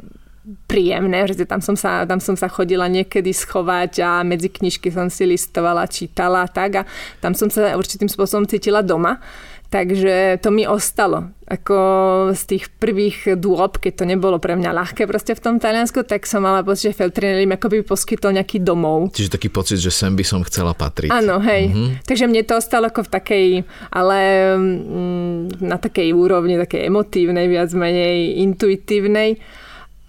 [0.68, 5.08] príjemné, že tam som, sa, tam som sa chodila niekedy schovať a medzi knižky som
[5.08, 6.88] si listovala, čítala tak a
[7.24, 9.24] tam som sa určitým spôsobom cítila doma.
[9.74, 11.34] Takže to mi ostalo.
[11.50, 11.78] Ako
[12.38, 16.30] z tých prvých dôb, keď to nebolo pre mňa ľahké proste v tom Taliansku, tak
[16.30, 19.10] som mala pocit, že Feltrinelli mi ako by poskytol nejaký domov.
[19.18, 21.10] Čiže taký pocit, že sem by som chcela patriť.
[21.10, 21.74] Áno, hej.
[21.74, 22.06] Mm-hmm.
[22.06, 23.48] Takže mne to ostalo ako v takej,
[23.90, 24.20] ale
[24.62, 29.42] mm, na takej úrovni, takej emotívnej, viac menej intuitívnej.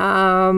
[0.01, 0.51] A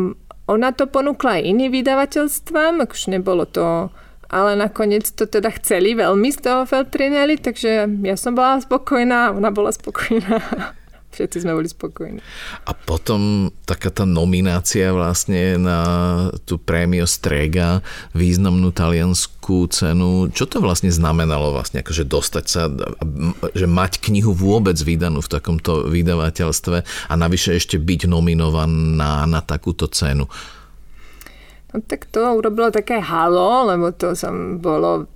[0.46, 3.90] ona to ponúkla aj iným vydavateľstvám, akože nebolo to
[4.26, 9.54] ale nakoniec to teda chceli veľmi z toho Feltrinelli, takže ja som bola spokojná, ona
[9.54, 10.42] bola spokojná.
[11.16, 12.20] Všetci sme boli spokojní.
[12.68, 15.80] A potom taká tá nominácia vlastne na
[16.44, 17.80] tú prémio Strega,
[18.12, 20.28] významnú talianskú cenu.
[20.28, 22.68] Čo to vlastne znamenalo vlastne, akože dostať sa,
[23.56, 29.88] že mať knihu vôbec vydanú v takomto vydavateľstve a navyše ešte byť nominovaná na takúto
[29.88, 30.28] cenu?
[31.72, 35.08] No tak to urobilo také halo, lebo to som bolo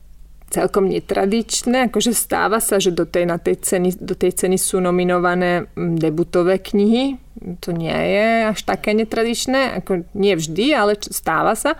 [0.50, 4.82] celkom netradičné, akože stáva sa, že do tej, na tej ceny, do tej ceny sú
[4.82, 7.16] nominované mm, debutové knihy.
[7.62, 11.78] To nie je až také netradičné, ako nie vždy, ale stáva sa.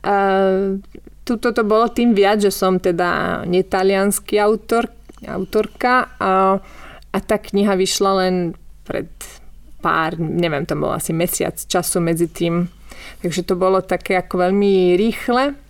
[0.00, 0.74] A,
[1.28, 4.88] tuto to bolo tým viac, že som teda netalianský autor,
[5.28, 6.56] autorka a,
[7.12, 8.56] a tá kniha vyšla len
[8.88, 9.12] pred
[9.84, 12.64] pár, neviem, to bolo asi mesiac času medzi tým.
[13.20, 15.67] Takže to bolo také ako veľmi rýchle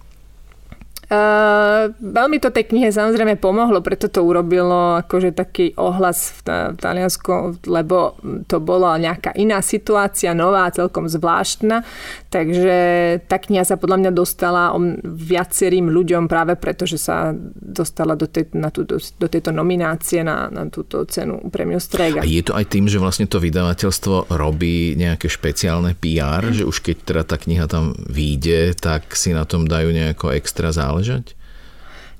[1.08, 6.78] Uh, veľmi to tej knihe samozrejme pomohlo, preto to urobilo akože taký ohlas v, v
[6.84, 11.80] Taliansku, lebo to bola nejaká iná situácia, nová, celkom zvláštna,
[12.28, 12.76] takže
[13.24, 14.76] tá kniha sa podľa mňa dostala
[15.08, 20.20] viacerým ľuďom práve preto, že sa dostala do, tej, na tú, do, do tejto nominácie
[20.20, 22.20] na, na túto cenu premiu Strega.
[22.20, 26.52] A je to aj tým, že vlastne to vydavateľstvo robí nejaké špeciálne PR, mm.
[26.52, 30.68] že už keď teda tá kniha tam vyjde, tak si na tom dajú nejako extra
[30.68, 30.97] záležať?
[30.98, 31.38] Záležať?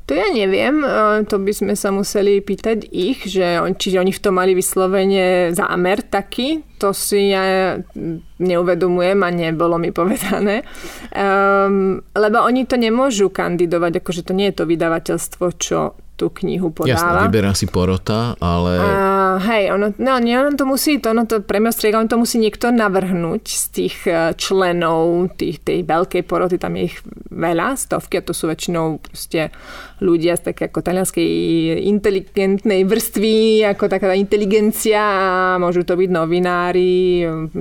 [0.08, 0.88] To ja neviem, e,
[1.28, 5.52] to by sme sa museli pýtať ich, že on, čiže oni v tom mali vyslovene
[5.52, 7.74] zámer taký, to si ja
[8.38, 10.62] neuvedomujem a nebolo mi povedané.
[11.10, 16.74] Um, lebo oni to nemôžu kandidovať, akože to nie je to vydavateľstvo, čo tú knihu
[16.74, 16.98] podáva.
[16.98, 18.74] Jasne, vyberá si porota, ale...
[18.82, 22.42] A, hej, ono, no, nie, ono to musí, to, ono to premiostriega, on to musí
[22.42, 26.98] niekto navrhnúť z tých e, členov tých, tej veľkej poroty, tam je ich
[27.30, 29.54] veľa, stovky, a to sú väčšinou proste
[30.02, 31.30] ľudia z také ako talianskej
[31.86, 36.67] inteligentnej vrstvy, ako taká inteligencia, a môžu to byť novinári,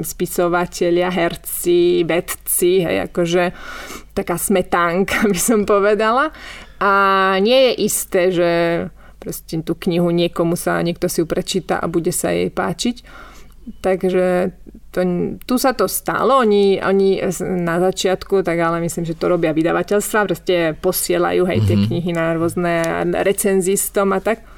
[0.01, 3.43] spisovatelia, herci, vedci, hej, akože
[4.17, 6.33] taká smetánka, by som povedala.
[6.81, 6.91] A
[7.41, 8.51] nie je isté, že
[9.17, 13.25] proste tú knihu niekomu sa, niekto si ju prečíta a bude sa jej páčiť.
[13.83, 14.55] Takže
[14.95, 14.99] to,
[15.43, 20.27] tu sa to stalo, oni, oni na začiatku, tak ale myslím, že to robia vydavateľstva,
[20.27, 21.87] proste posielajú hej, tie mm-hmm.
[21.91, 22.73] knihy na rôzne
[23.21, 24.56] recenzistom a tak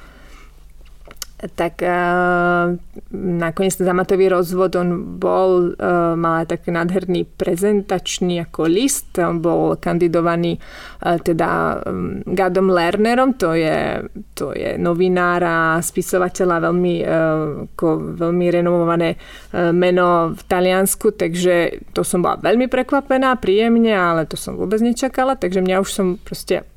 [1.56, 2.76] tak uh,
[3.16, 9.80] nakoniec ten zamatový rozvod, on bol, uh, mal taký nádherný prezentačný ako list, on bol
[9.80, 14.04] kandidovaný uh, teda um, Gadom Lernerom, to je,
[14.36, 21.88] to je novinár a spisovateľ veľmi, uh, ako veľmi renomované uh, meno v Taliansku, takže
[21.96, 26.06] to som bola veľmi prekvapená, príjemne, ale to som vôbec nečakala, takže mňa už som
[26.20, 26.68] proste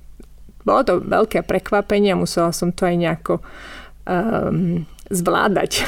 [0.63, 3.43] bolo to veľké prekvapenie a musela som to aj nejako
[4.07, 5.83] um, zvládať.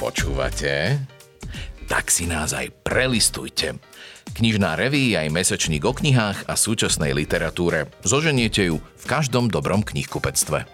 [0.00, 1.00] Počúvate?
[1.88, 3.80] Tak si nás aj prelistujte.
[4.34, 7.86] Knižná reví aj mesačník o knihách a súčasnej literatúre.
[8.02, 10.66] Zoženiete ju v každom dobrom knihkupectve.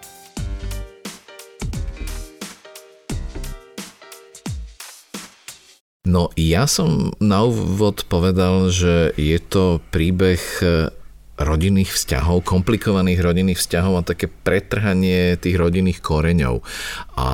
[6.01, 10.41] No ja som na úvod povedal, že je to príbeh
[11.43, 16.61] rodinných vzťahov, komplikovaných rodinných vzťahov a také pretrhanie tých rodinných koreňov.
[17.17, 17.27] A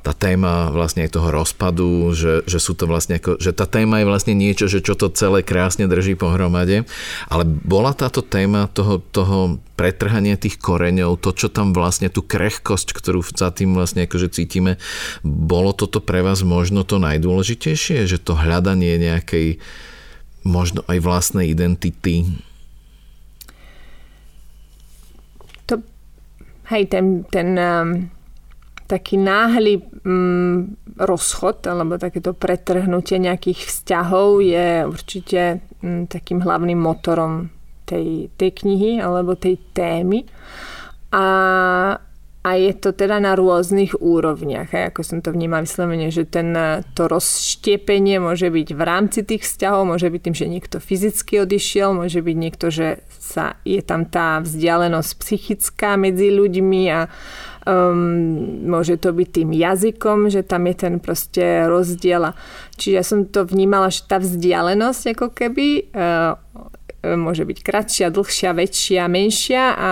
[0.00, 4.00] tá téma vlastne aj toho rozpadu, že, že sú to vlastne ako, že tá téma
[4.00, 6.88] je vlastne niečo, že čo to celé krásne drží pohromade.
[7.28, 12.96] Ale bola táto téma toho, toho pretrhania tých koreňov, to, čo tam vlastne, tú krehkosť,
[12.96, 14.80] ktorú za tým vlastne akože cítime,
[15.20, 19.60] bolo toto pre vás možno to najdôležitejšie, že to hľadanie nejakej
[20.48, 22.24] možno aj vlastnej identity?
[26.70, 28.20] Hej, ten, ten um
[28.90, 30.58] taký náhly mm,
[30.98, 37.54] rozchod alebo takéto pretrhnutie nejakých vzťahov je určite mm, takým hlavným motorom
[37.86, 40.26] tej, tej knihy alebo tej témy.
[41.14, 41.26] A,
[42.40, 44.72] a je to teda na rôznych úrovniach.
[44.72, 46.56] Aj ako som to vnímala vyslovene, že ten,
[46.96, 51.92] to rozštiepenie môže byť v rámci tých vzťahov, môže byť tým, že niekto fyzicky odišiel,
[51.92, 57.00] môže byť niekto, že sa, je tam tá vzdialenosť psychická medzi ľuďmi a,
[57.60, 62.32] Um, môže to byť tým jazykom, že tam je ten proste rozdiel.
[62.80, 66.40] Čiže ja som to vnímala, že tá vzdialenosť ako keby uh,
[67.04, 69.90] môže byť kratšia, dlhšia, väčšia, menšia a,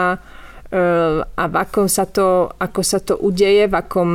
[0.71, 4.13] a v akom sa to, ako sa to udeje, v akom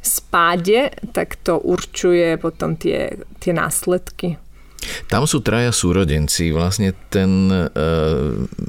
[0.00, 4.40] spáde, tak to určuje potom tie, tie následky.
[5.12, 6.56] Tam sú traja súrodenci.
[6.56, 7.68] Vlastne ten e,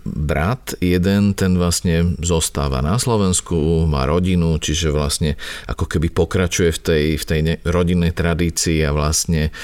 [0.04, 5.40] brat, jeden, ten vlastne zostáva na Slovensku, má rodinu, čiže vlastne
[5.72, 9.56] ako keby pokračuje v tej, v tej ne, rodinnej tradícii a vlastne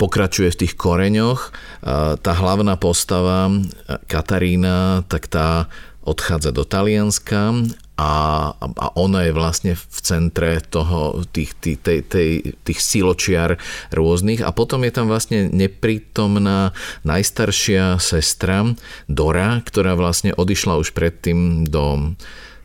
[0.00, 1.40] pokračuje v tých koreňoch.
[1.42, 1.50] E,
[2.22, 3.50] tá hlavná postava,
[4.06, 5.66] Katarína, tak tá
[6.08, 7.52] odchádza do Talianska
[7.98, 8.12] a,
[8.56, 12.30] a ona je vlastne v centre toho, tých, tých, tej, tej,
[12.62, 13.58] tých siločiar
[13.90, 18.64] rôznych a potom je tam vlastne neprítomná najstaršia sestra
[19.10, 22.14] Dora, ktorá vlastne odišla už predtým do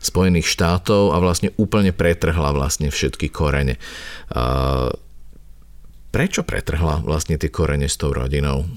[0.04, 3.80] Spojených štátov a vlastne úplne pretrhla vlastne všetky korene.
[6.14, 8.70] Prečo pretrhla vlastne tie korene s tou rodinou?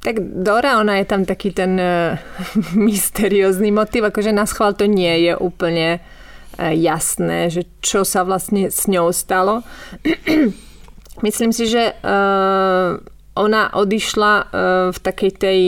[0.00, 2.16] Tak Dora, ona je tam taký ten uh,
[2.88, 8.72] mysteriózny motiv, akože na schvál to nie je úplne uh, jasné, že čo sa vlastne
[8.72, 9.60] s ňou stalo.
[11.26, 12.96] Myslím si, že uh,
[13.36, 14.48] ona odišla uh,
[14.88, 15.60] v takej tej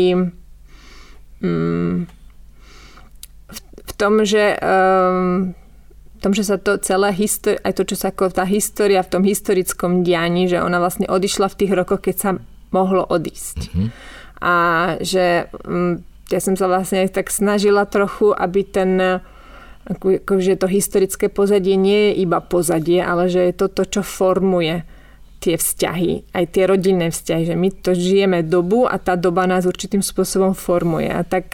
[1.44, 2.08] um,
[3.52, 8.14] v, v tom, že v tom, že sa to celé histori- aj to, čo sa
[8.14, 12.16] ako tá história v tom historickom dianí, že ona vlastne odišla v tých rokoch, keď
[12.16, 12.30] sa
[12.70, 13.58] mohlo odísť.
[13.68, 14.55] Mm-hmm a
[14.98, 19.22] že mm, ja som sa vlastne tak snažila trochu, aby ten
[19.83, 24.87] akože to historické pozadie nie je iba pozadie, ale že je to to, čo formuje
[25.42, 29.66] tie vzťahy, aj tie rodinné vzťahy, že my to žijeme dobu a tá doba nás
[29.66, 31.11] určitým spôsobom formuje.
[31.11, 31.50] A tak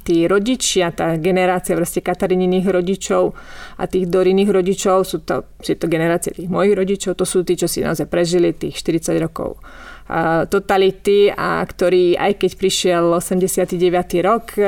[0.00, 3.36] tí rodičia, tá generácia vlastne Katarininých rodičov
[3.76, 7.52] a tých Doriných rodičov, sú to, sú to generácie tých mojich rodičov, to sú tí,
[7.60, 9.60] čo si naozaj prežili tých 40 rokov
[10.48, 13.76] totality a ktorý aj keď prišiel 89.
[14.24, 14.64] rok, e,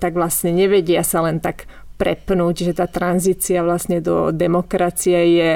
[0.00, 1.68] tak vlastne nevedia sa len tak
[2.00, 5.50] prepnúť, že tá tranzícia vlastne do demokracie je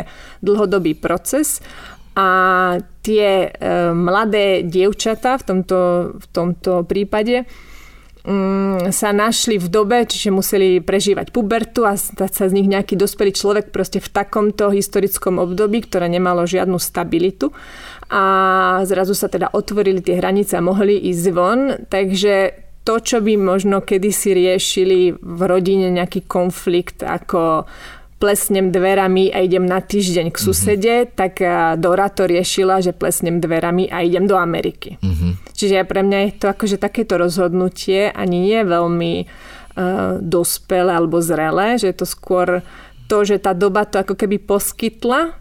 [0.45, 1.65] dlhodobý proces
[2.17, 2.29] a
[3.05, 3.53] tie
[3.93, 5.81] mladé dievčatá v tomto,
[6.17, 7.45] v tomto prípade
[8.27, 12.99] mm, sa našli v dobe, čiže museli prežívať pubertu a stať sa z nich nejaký
[12.99, 17.55] dospelý človek proste v takomto historickom období, ktoré nemalo žiadnu stabilitu
[18.07, 18.25] a
[18.87, 23.83] zrazu sa teda otvorili tie hranice a mohli ísť von, takže to, čo by možno
[23.83, 27.67] kedysi riešili v rodine nejaký konflikt ako
[28.17, 30.45] plesnem dverami a idem na týždeň k mhm.
[30.47, 31.17] susede, mm-hmm.
[31.19, 31.33] tak
[31.83, 34.97] Dora to riešila, že plesnem dverami a idem do Ameriky.
[35.03, 35.53] Mm-hmm.
[35.53, 41.21] Čiže pre mňa je to akože takéto rozhodnutie ani nie je veľmi uh, dospelé alebo
[41.21, 42.65] zrelé, že je to skôr
[43.07, 45.37] to, že tá doba to ako keby poskytla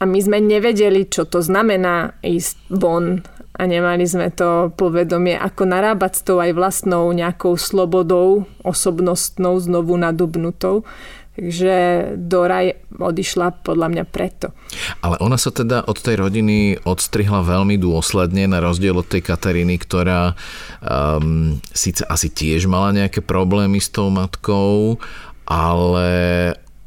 [0.00, 3.20] a my sme nevedeli, čo to znamená ísť von
[3.60, 10.00] a nemali sme to povedomie, ako narábať s tou aj vlastnou nejakou slobodou, osobnostnou, znovu
[10.00, 10.88] nadobnutou.
[11.36, 11.76] Takže
[12.16, 14.56] Dora odišla podľa mňa preto.
[15.04, 19.76] Ale ona sa teda od tej rodiny odstrihla veľmi dôsledne, na rozdiel od tej Kataríny,
[19.76, 20.32] ktorá
[20.80, 25.00] um, síce asi tiež mala nejaké problémy s tou matkou,
[25.48, 26.08] ale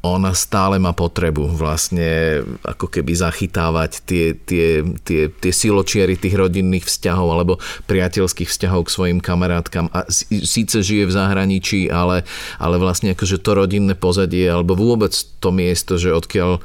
[0.04, 6.84] ona stále má potrebu vlastne ako keby zachytávať tie, tie, tie, tie siločiery tých rodinných
[6.84, 7.56] vzťahov alebo
[7.88, 9.88] priateľských vzťahov k svojim kamarátkam.
[9.96, 10.04] A
[10.44, 12.28] síce žije v zahraničí, ale,
[12.60, 16.60] ale vlastne akože to rodinné pozadie alebo vôbec to miesto, že odkiaľ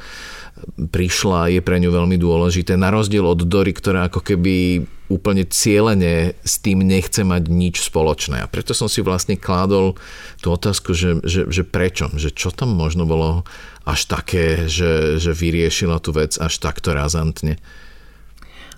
[0.78, 2.76] prišla, je pre ňu veľmi dôležité.
[2.76, 8.46] Na rozdiel od Dory, ktorá ako keby úplne cieľene s tým nechce mať nič spoločné.
[8.46, 9.98] A preto som si vlastne kládol
[10.40, 12.14] tú otázku, že, že, že prečo?
[12.14, 13.42] Že čo tam možno bolo
[13.90, 17.58] až také, že, že vyriešila tú vec až takto razantne?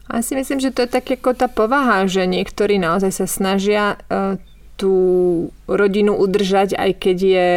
[0.08, 3.96] Ja si myslím, že to je tak ako tá povaha, že niektorí naozaj sa snažia
[4.08, 4.36] uh,
[4.76, 4.96] tú
[5.68, 7.52] rodinu udržať, aj keď je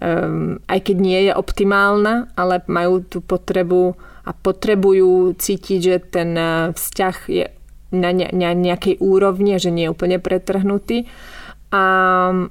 [0.00, 6.32] um, aj keď nie je optimálna, ale majú tú potrebu a potrebujú cítiť, že ten
[6.72, 7.46] vzťah je
[7.92, 11.06] na, ne, na nejakej úrovni, že nie je úplne pretrhnutý.
[11.74, 11.82] A,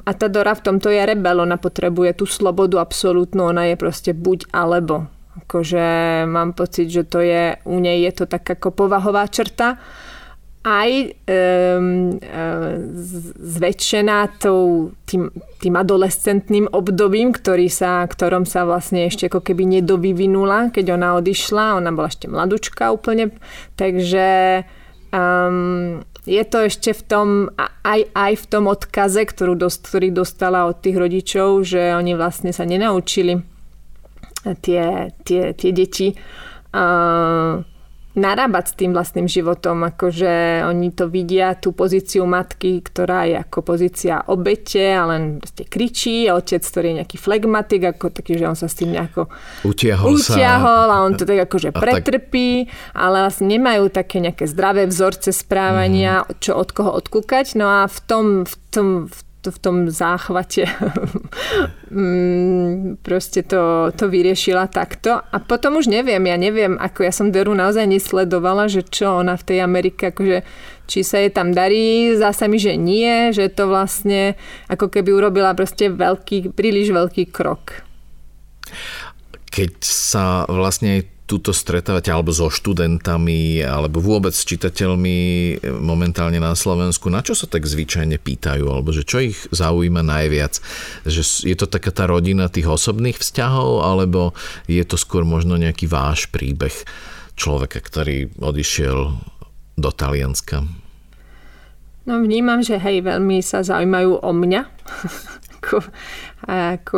[0.04, 4.12] a tá Dora v tomto je rebel, ona potrebuje tú slobodu absolútnu, ona je proste
[4.12, 5.08] buď alebo.
[5.34, 5.86] Akože
[6.30, 9.82] mám pocit, že to je, u nej je to tak ako povahová črta
[10.64, 10.92] aj
[11.28, 12.16] um,
[13.36, 15.28] zväčšená tou, tým,
[15.60, 21.78] tým adolescentným obdobím, ktorý sa, ktorom sa vlastne ešte ako keby nedovyvinula, keď ona odišla.
[21.84, 23.36] Ona bola ešte mladučka úplne.
[23.76, 24.64] Takže
[25.14, 27.28] Um, je to ešte v tom,
[27.86, 32.50] aj, aj v tom odkaze, ktorú dost, ktorý dostala od tých rodičov, že oni vlastne
[32.50, 33.38] sa nenaučili
[34.66, 37.62] tie, tie, tie deti uh,
[38.14, 43.60] narábať s tým vlastným životom, akože oni to vidia, tú pozíciu matky, ktorá je ako
[43.66, 48.46] pozícia obete a len proste kričí a otec, ktorý je nejaký flegmatik, ako taký, že
[48.46, 49.34] on sa s tým nejako
[49.66, 52.74] utiahol, utiahol a on to tak akože pretrpí, tak.
[52.94, 56.38] ale vlastne nemajú také nejaké zdravé vzorce správania, mm.
[56.38, 57.58] čo od koho odkúkať.
[57.58, 60.70] No a v tom, v tom, v v tom záchvate
[61.92, 65.20] mm, proste to, to vyriešila takto.
[65.20, 69.36] A potom už neviem, ja neviem, ako ja som Deru naozaj nesledovala, že čo ona
[69.36, 70.46] v tej Amerike, akože
[70.88, 74.36] či sa jej tam darí, zasa mi, že nie, že to vlastne
[74.68, 77.88] ako keby urobila proste veľký, príliš veľký krok.
[79.50, 85.18] Keď sa vlastne túto stretávate alebo so študentami alebo vôbec s čitateľmi
[85.82, 90.62] momentálne na Slovensku, na čo sa tak zvyčajne pýtajú alebo že čo ich zaujíma najviac?
[91.10, 94.38] Že je to taká tá rodina tých osobných vzťahov alebo
[94.70, 96.86] je to skôr možno nejaký váš príbeh
[97.34, 99.18] človeka, ktorý odišiel
[99.74, 100.62] do Talianska?
[102.06, 104.62] No vnímam, že hej, veľmi sa zaujímajú o mňa.
[105.58, 105.78] ako,
[106.46, 106.98] ako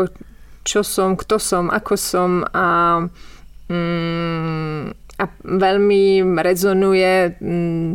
[0.68, 3.00] čo som, kto som, ako som a
[5.16, 6.04] a veľmi
[6.38, 7.90] rezonuje mm,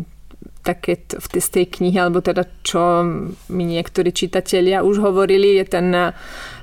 [0.61, 3.05] také v z tej knihy, alebo teda čo
[3.53, 5.89] mi niektorí čitatelia už hovorili, je ten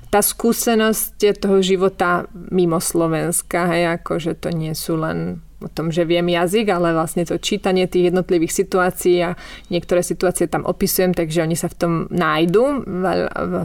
[0.07, 5.89] tá skúsenosť toho života mimo Slovenska, hej, ako že to nie sú len o tom,
[5.89, 9.39] že viem jazyk, ale vlastne to čítanie tých jednotlivých situácií a
[9.73, 12.85] niektoré situácie tam opisujem, takže oni sa v tom nájdu.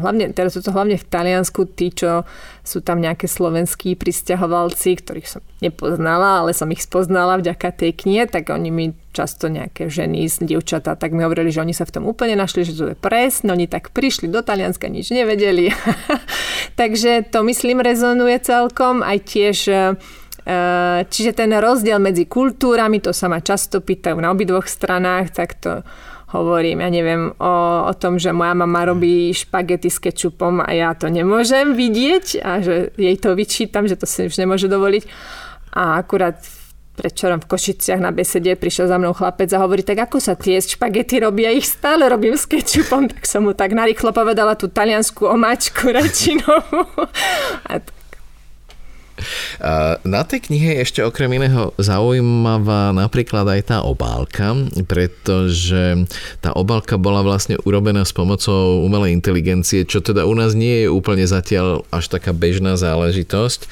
[0.01, 2.25] Hlavne, teraz sú to hlavne v Taliansku tí, čo
[2.63, 8.31] sú tam nejaké slovenskí pristahovalci, ktorých som nepoznala, ale som ich spoznala vďaka tej knihe,
[8.31, 12.09] tak oni mi často nejaké ženy, dievčatá, tak mi hovorili, že oni sa v tom
[12.09, 15.69] úplne našli, že to je presne, oni tak prišli do Talianska, nič nevedeli.
[16.81, 19.95] takže to myslím rezonuje celkom, aj tiež Eh,
[21.07, 25.87] čiže ten rozdiel medzi kultúrami, to sa ma často pýtajú na obidvoch stranách, tak to
[26.33, 27.55] hovorím, ja neviem o,
[27.87, 32.65] o tom, že moja mama robí špagety s kečupom a ja to nemôžem vidieť a
[32.65, 35.05] že jej to vyčítam, že to si už nemôže dovoliť.
[35.77, 36.41] A akurát
[36.93, 40.61] predčerom v Košiciach na besede prišiel za mnou chlapec a hovorí, tak ako sa tie
[40.61, 45.25] špagety robia, ich stále robím s kečupom, tak som mu tak narýchlo povedala tú taliansku
[45.25, 46.85] omáčku račinovú.
[47.69, 47.81] A
[50.03, 54.55] na tej knihe je ešte okrem iného zaujímavá napríklad aj tá obálka,
[54.87, 56.09] pretože
[56.41, 60.89] tá obálka bola vlastne urobená s pomocou umelej inteligencie, čo teda u nás nie je
[60.89, 63.69] úplne zatiaľ až taká bežná záležitosť.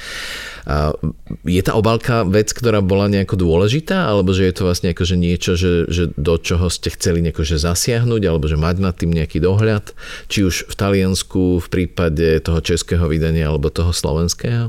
[1.48, 5.16] Je tá obálka vec, ktorá bola nejako dôležitá, alebo že je to vlastne ako, že
[5.16, 9.10] niečo, že, že do čoho ste chceli nejako, že zasiahnuť, alebo že mať nad tým
[9.16, 9.96] nejaký dohľad,
[10.28, 14.68] či už v Taliansku, v prípade toho českého vydania, alebo toho slovenského?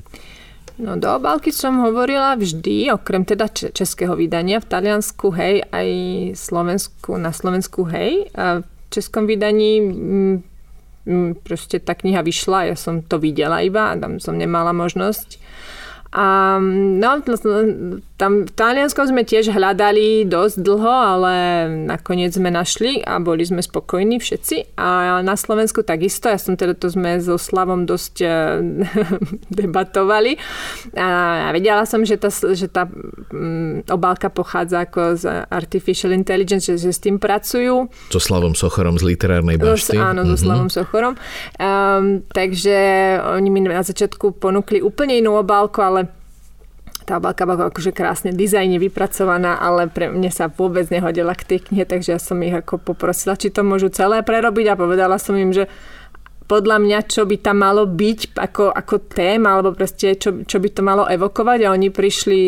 [0.80, 5.90] No do obálky som hovorila vždy, okrem teda českého vydania v Taliansku, hej, aj
[6.40, 8.32] Slovensku, na Slovensku, hej.
[8.34, 10.44] A v českom vydaní m,
[11.08, 15.38] m, proste tá kniha vyšla, ja som to videla iba, tam som nemala možnosť
[16.12, 17.10] a no,
[18.22, 21.34] tam v Talianskom sme tiež hľadali dosť dlho, ale
[21.90, 24.78] nakoniec sme našli a boli sme spokojní všetci.
[24.78, 28.30] A na Slovensku takisto, ja som teda to sme so Slavom dosť eh,
[29.64, 30.38] debatovali.
[31.00, 36.78] A vedela som, že tá, že tá mm, obálka pochádza ako z Artificial Intelligence, že,
[36.78, 37.90] že s tým pracujú.
[38.14, 39.98] So Slavom Sochorom z literárnej bašty.
[39.98, 40.44] Áno, so mm-hmm.
[40.44, 41.14] Slavom Sochorom.
[41.58, 42.78] Um, takže
[43.34, 46.01] oni mi na začiatku ponúkli úplne inú obálku, ale
[47.06, 51.60] tá obálka bola akože krásne dizajne vypracovaná, ale pre mne sa vôbec nehodila k tej
[51.70, 55.34] knihe, takže ja som ich ako poprosila, či to môžu celé prerobiť a povedala som
[55.34, 55.66] im, že
[56.52, 60.70] podľa mňa, čo by tam malo byť ako, ako téma, alebo proste čo, čo by
[60.76, 62.42] to malo evokovať a oni prišli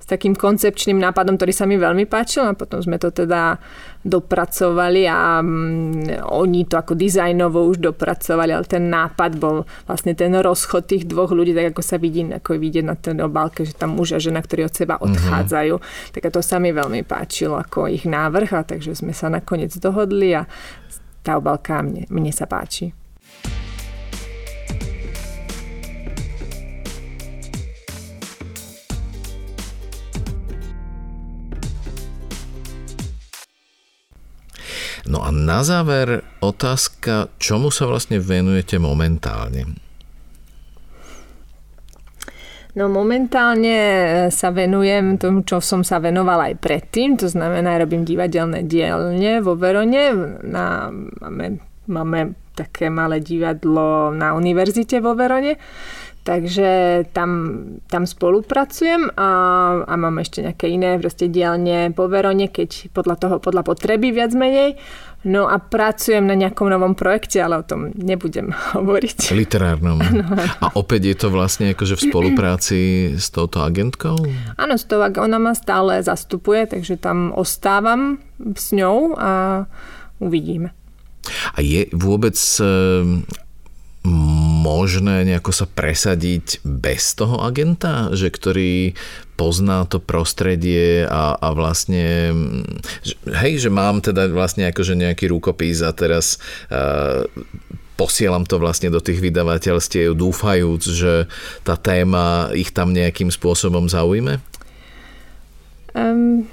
[0.00, 3.60] s takým koncepčným nápadom, ktorý sa mi veľmi páčil a potom sme to teda
[4.00, 6.00] dopracovali a um,
[6.32, 11.28] oni to ako dizajnovo už dopracovali, ale ten nápad bol vlastne ten rozchod tých dvoch
[11.28, 14.40] ľudí, tak ako sa vidí, ako vidieť na tej obálke, že tam muž a žena,
[14.40, 15.12] ktorí od seba mhm.
[15.12, 15.74] odchádzajú.
[15.76, 16.12] Mm-hmm.
[16.16, 20.32] Tak to sa mi veľmi páčilo ako ich návrh a takže sme sa nakoniec dohodli
[20.32, 20.48] a
[21.20, 23.05] tá obálka mne, mne sa páči.
[35.06, 39.78] No a na záver otázka, čomu sa vlastne venujete momentálne?
[42.76, 43.78] No momentálne
[44.28, 49.56] sa venujem tomu, čo som sa venovala aj predtým, to znamená, robím divadelné dielne vo
[49.56, 50.12] Verone.
[50.44, 55.60] Na, máme, máme také malé divadlo na univerzite vo Verone.
[56.26, 57.30] Takže tam,
[57.86, 59.30] tam spolupracujem a,
[59.86, 64.34] a mám ešte nejaké iné proste dielne po Verone, keď podľa toho, podľa potreby viac
[64.34, 64.74] menej.
[65.22, 69.30] No a pracujem na nejakom novom projekte, ale o tom nebudem hovoriť.
[69.34, 70.02] Literárnom.
[70.02, 70.26] Ano.
[70.62, 72.78] A opäť je to vlastne akože v spolupráci
[73.14, 74.18] s touto agentkou?
[74.58, 79.30] Áno, s tou, ona ma stále zastupuje, takže tam ostávam s ňou a
[80.18, 80.74] uvidíme.
[81.54, 82.34] A je vôbec
[84.66, 88.94] možné nejako sa presadiť bez toho agenta, že ktorý
[89.34, 92.32] pozná to prostredie a, a vlastne
[93.26, 96.38] hej, že mám teda vlastne akože nejaký rukopis a teraz
[96.70, 97.26] uh,
[97.98, 101.26] posielam to vlastne do tých vydavateľstiev, dúfajúc, že
[101.66, 104.38] tá téma ich tam nejakým spôsobom zaujme?
[105.96, 106.44] Um,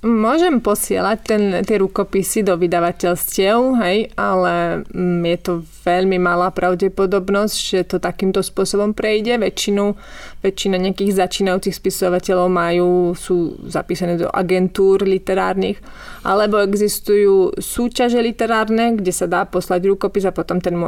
[0.00, 5.52] Môžem posielať ten, tie rukopisy do vydavateľstiev, hej, ale mm, je to
[5.84, 9.36] veľmi malá pravdepodobnosť, že to takýmto spôsobom prejde.
[9.36, 9.92] Väčšinu,
[10.40, 15.76] väčšina nejakých začínajúcich spisovateľov majú, sú zapísané do agentúr literárnych,
[16.24, 20.80] alebo existujú súťaže literárne, kde sa dá poslať rukopis a potom ten,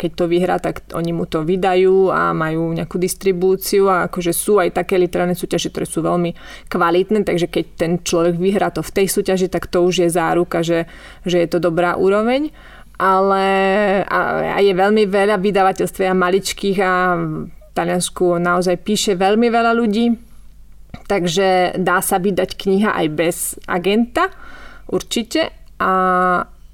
[0.00, 4.64] keď to vyhrá, tak oni mu to vydajú a majú nejakú distribúciu a akože sú
[4.64, 6.32] aj také literárne súťaže, ktoré sú veľmi
[6.72, 10.62] kvalitné, takže keď ten človek vyhrá to v tej súťaži, tak to už je záruka,
[10.62, 10.86] že,
[11.26, 12.54] že je to dobrá úroveň.
[12.96, 13.44] Ale
[14.06, 14.18] a,
[14.56, 20.16] a je veľmi veľa vydavateľstv a maličkých a v Taliansku naozaj píše veľmi veľa ľudí,
[21.04, 23.36] takže dá sa vydať kniha aj bez
[23.68, 24.32] agenta,
[24.88, 25.52] určite.
[25.76, 25.92] A,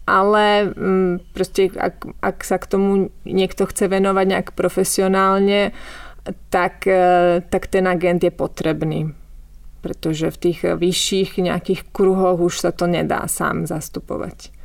[0.07, 5.75] ale mm, proste ak, ak sa k tomu niekto chce venovať nejak profesionálne,
[6.55, 9.11] tak, e, tak ten agent je potrebný
[9.83, 14.62] pretože v tých vyšších nejakých kruhoch už sa to nedá sám zastupovať.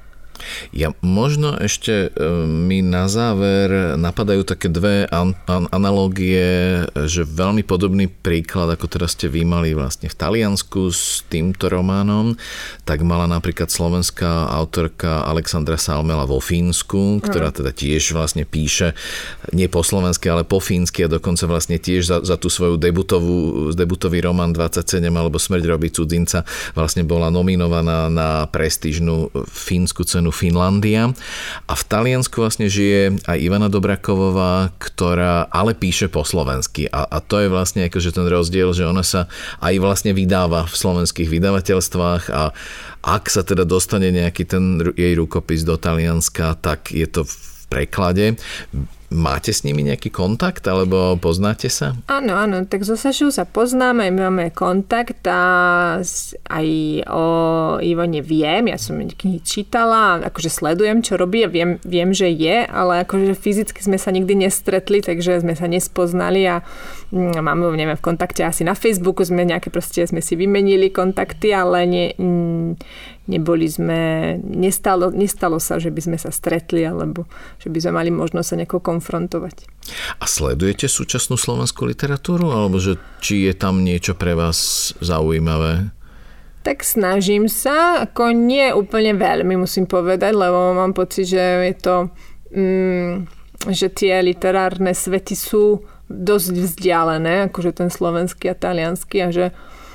[0.72, 7.64] Ja možno ešte e, mi na záver napadajú také dve an- an- analógie, že veľmi
[7.64, 12.38] podobný príklad, ako teraz ste vy mali vlastne v Taliansku s týmto románom,
[12.84, 18.94] tak mala napríklad slovenská autorka Alexandra Salmela vo Fínsku, ktorá teda tiež vlastne píše
[19.54, 23.72] nie po slovensky, ale po fínsky a dokonca vlastne tiež za, za tú svoju debutovú,
[23.72, 26.44] debutový román 27 alebo Smrť robí cudzinca
[26.76, 31.16] vlastne bola nominovaná na prestížnu fínsku cenu menu Finlandia.
[31.68, 36.92] A v Taliansku vlastne žije aj Ivana Dobrakovová, ktorá ale píše po slovensky.
[36.92, 39.32] A, a to je vlastne akože ten rozdiel, že ona sa
[39.64, 42.52] aj vlastne vydáva v slovenských vydavateľstvách a
[43.08, 47.36] ak sa teda dostane nejaký ten jej rukopis do Talianska, tak je to v
[47.72, 48.36] preklade.
[49.08, 51.96] Máte s nimi nejaký kontakt, alebo poznáte sa?
[52.12, 55.44] Áno, áno, tak so Sašou sa poznáme, my máme kontakt a
[56.52, 56.68] aj
[57.08, 57.26] o
[57.80, 62.68] Ivone viem, ja som knihy čítala, akože sledujem, čo robí a viem, viem, že je,
[62.68, 66.60] ale akože fyzicky sme sa nikdy nestretli, takže sme sa nespoznali a
[67.16, 71.56] mm, máme, neviem, v kontakte asi na Facebooku sme nejaké proste, sme si vymenili kontakty,
[71.56, 72.08] ale nie,
[73.28, 74.00] neboli sme,
[74.40, 77.28] nestalo, nestalo sa, že by sme sa stretli alebo
[77.60, 79.70] že by sme mali možnosť sa nejako konfrontovať.
[80.18, 85.94] A sledujete súčasnú slovenskú literatúru alebo že či je tam niečo pre vás zaujímavé?
[86.66, 91.40] Tak snažím sa, ako nie úplne veľmi musím povedať, lebo mám pocit, že
[91.72, 91.96] je to,
[92.52, 93.14] mm,
[93.72, 99.46] že tie literárne svety sú dosť vzdialené, akože ten slovenský a talianský a že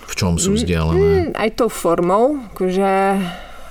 [0.09, 1.01] v čom sú vzdialené?
[1.01, 2.93] Mm, aj tou formou, akože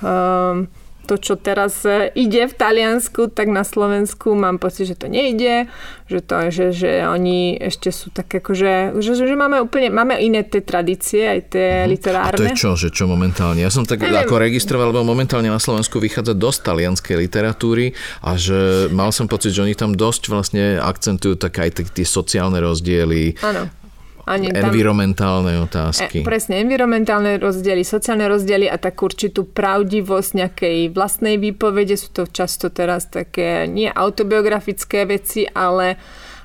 [0.02, 0.66] um,
[1.12, 5.68] to, čo teraz e, ide v Taliansku, tak na Slovensku mám pocit, že to nejde,
[6.08, 10.40] že, to, že, že oni ešte sú tak akože, že, že máme úplne, máme iné
[10.40, 11.92] tie tradície, aj tie uh-huh.
[11.92, 12.32] literárne.
[12.32, 13.60] A to je čo, že čo momentálne?
[13.60, 14.24] Ja som tak Neviem.
[14.24, 17.92] ako registroval, lebo momentálne na Slovensku vychádza dosť talianskej literatúry
[18.24, 22.56] a že mal som pocit, že oni tam dosť vlastne akcentujú tak aj tie sociálne
[22.56, 23.36] rozdiely.
[23.44, 23.81] Áno
[24.26, 26.22] ani environmentálne tam, otázky.
[26.22, 31.98] E, presne, environmentálne rozdiely, sociálne rozdiely a takú určitú pravdivosť nejakej vlastnej výpovede.
[31.98, 35.98] Sú to často teraz také nie autobiografické veci, ale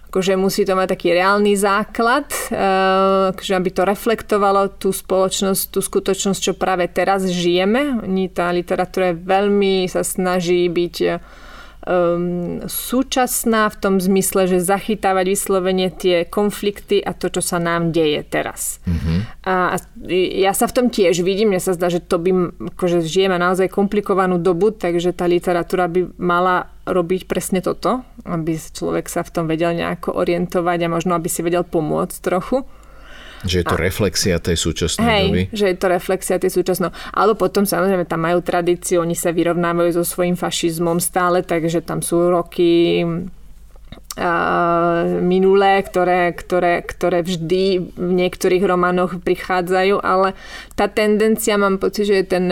[0.09, 2.65] akože musí to mať taký reálny základ, e,
[3.35, 8.01] akože aby to reflektovalo tú spoločnosť, tú skutočnosť, čo práve teraz žijeme.
[8.33, 10.95] Tá literatúra veľmi sa snaží byť
[11.87, 17.95] um, súčasná v tom zmysle, že zachytávať vyslovene tie konflikty a to, čo sa nám
[17.95, 18.83] deje teraz.
[18.83, 19.19] Mm-hmm.
[19.47, 19.79] A
[20.37, 22.31] ja sa v tom tiež vidím, mne sa zdá, že to by,
[22.75, 29.07] akože žijeme naozaj komplikovanú dobu, takže tá literatúra by mala robiť presne toto, aby človek
[29.07, 32.67] sa v tom vedel nejako orientovať a možno aby si vedel pomôcť trochu.
[33.45, 35.43] Že je to a, reflexia tej súčasnej hej, doby?
[35.53, 36.89] že je to reflexia tej súčasnej.
[37.13, 42.01] Ale potom samozrejme tam majú tradíciu, oni sa vyrovnávajú so svojím fašizmom stále, takže tam
[42.01, 43.03] sú roky
[45.21, 50.33] minulé, ktoré, ktoré, ktoré vždy v niektorých románoch prichádzajú, ale
[50.73, 52.45] tá tendencia, mám pocit, že je, ten,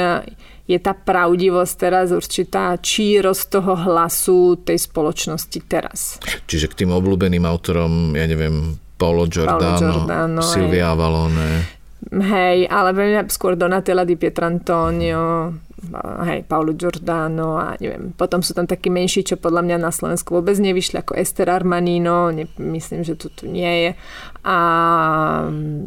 [0.69, 6.21] je tá pravdivosť teraz určitá čírosť toho hlasu tej spoločnosti teraz.
[6.45, 10.93] Čiže k tým obľúbeným autorom, ja neviem, Paolo Giordano, Paolo Giordano Silvia hej.
[10.95, 11.49] Avalone.
[12.05, 15.49] Hej, ale veľmi skôr Donatella di Pietrantonio,
[16.21, 18.13] hej, Paolo Giordano a neviem.
[18.13, 22.29] Potom sú tam takí menší, čo podľa mňa na Slovensku vôbec nevyšli, ako Esther Armanino,
[22.29, 23.91] ne, myslím, že to tu nie je.
[24.45, 24.57] A
[25.49, 25.81] mm,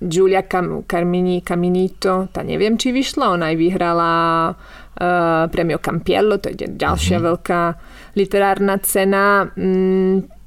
[0.00, 4.12] Giulia Cam, Carmini, Caminito, tá neviem, či vyšla, ona aj vyhrala
[4.48, 7.28] uh, premio Campiello, to je ďalšia uh-huh.
[7.34, 7.60] veľká
[8.16, 9.44] literárna cena.
[9.58, 10.39] Mm,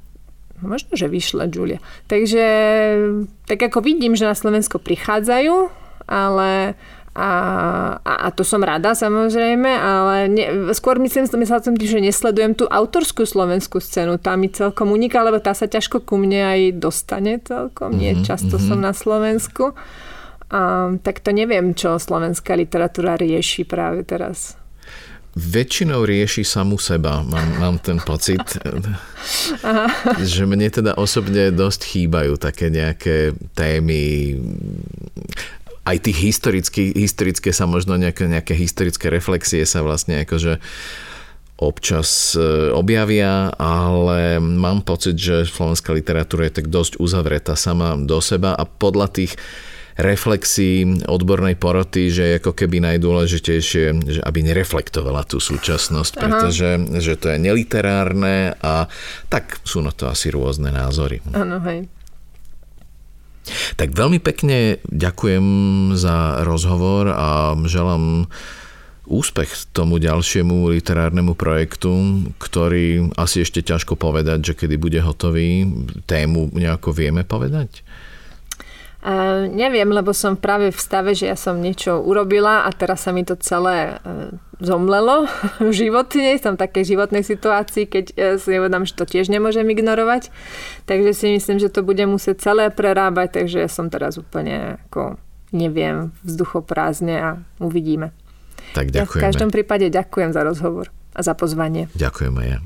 [0.62, 1.82] Možno, že vyšla Julia.
[2.06, 2.46] Takže
[3.50, 5.72] tak ako vidím, že na Slovensko prichádzajú,
[6.08, 6.78] ale
[7.14, 7.30] a,
[8.02, 12.58] a, a to som rada samozrejme, ale ne, skôr myslím, myslela som tým, že nesledujem
[12.58, 14.18] tú autorskú slovenskú scénu.
[14.18, 17.94] Tá mi celkom uniká, lebo tá sa ťažko ku mne aj dostane celkom.
[17.94, 18.66] Nie mm-hmm, často mm-hmm.
[18.66, 19.78] som na Slovensku.
[20.50, 24.58] A, tak to neviem, čo slovenská literatúra rieši práve teraz
[25.34, 27.26] väčšinou rieši samu seba.
[27.26, 28.42] Mám, mám ten pocit,
[29.66, 29.90] Aha.
[30.22, 34.38] že mne teda osobne dosť chýbajú také nejaké témy
[35.84, 40.64] aj tých historické, historické sa možno nejaké, nejaké historické reflexie sa vlastne akože
[41.60, 48.20] občas e, objavia, ale mám pocit, že slovenská literatúra je tak dosť uzavretá sama do
[48.24, 49.36] seba a podľa tých
[49.98, 57.14] reflexii odbornej poroty, že je ako keby najdôležitejšie, že aby nereflektovala tú súčasnosť, pretože že
[57.18, 58.90] to je neliterárne a
[59.30, 61.22] tak sú na to asi rôzne názory.
[61.34, 61.86] Áno, hej.
[63.76, 65.46] Tak veľmi pekne ďakujem
[66.00, 68.32] za rozhovor a želám
[69.04, 75.68] úspech tomu ďalšiemu literárnemu projektu, ktorý asi ešte ťažko povedať, že kedy bude hotový.
[76.08, 77.84] Tému nejako vieme povedať?
[79.04, 83.12] Uh, neviem, lebo som práve v stave, že ja som niečo urobila a teraz sa
[83.12, 84.32] mi to celé uh,
[84.64, 85.28] zomlelo
[85.60, 86.24] v živote.
[86.40, 90.32] Som v takej životnej situácii, keď uh, si uvedám, že to tiež nemôžem ignorovať.
[90.88, 95.20] Takže si myslím, že to budem musieť celé prerábať, takže ja som teraz úplne ako
[95.54, 97.30] neviem, vzduchoprázdne a
[97.62, 98.10] uvidíme.
[98.74, 99.04] Tak ďakujem.
[99.04, 101.94] Ja v každom prípade ďakujem za rozhovor a za pozvanie.
[101.94, 102.60] Ďakujem aj ja.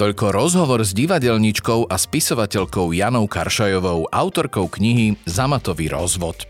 [0.00, 6.48] Toľko rozhovor s divadelníčkou a spisovateľkou Janou Karšajovou, autorkou knihy Zamatový rozvod.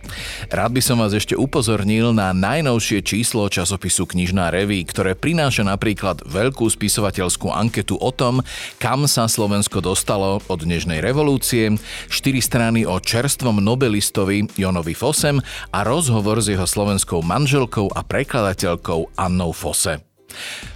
[0.54, 6.22] Rád by som vás ešte upozornil na najnovšie číslo časopisu Knižná reví, ktoré prináša napríklad
[6.30, 8.46] veľkú spisovateľskú anketu o tom,
[8.78, 11.74] kam sa Slovensko dostalo od dnešnej revolúcie,
[12.06, 15.42] štyri strany o čerstvom nobelistovi Jonovi Fosem
[15.74, 20.09] a rozhovor s jeho slovenskou manželkou a prekladateľkou Annou Fose.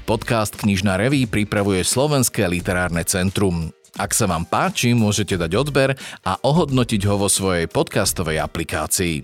[0.04, 3.72] Podcast Knižná reví pripravuje Slovenské literárne centrum.
[3.94, 5.94] Ak sa vám páči, môžete dať odber
[6.26, 9.22] a ohodnotiť ho vo svojej podcastovej aplikácii.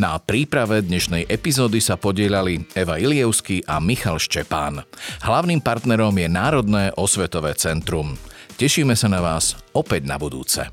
[0.00, 4.88] Na príprave dnešnej epizódy sa podielali Eva Ilievsky a Michal Ščepán.
[5.20, 8.16] Hlavným partnerom je Národné osvetové centrum.
[8.56, 10.64] Tešíme sa na vás opäť na budúce.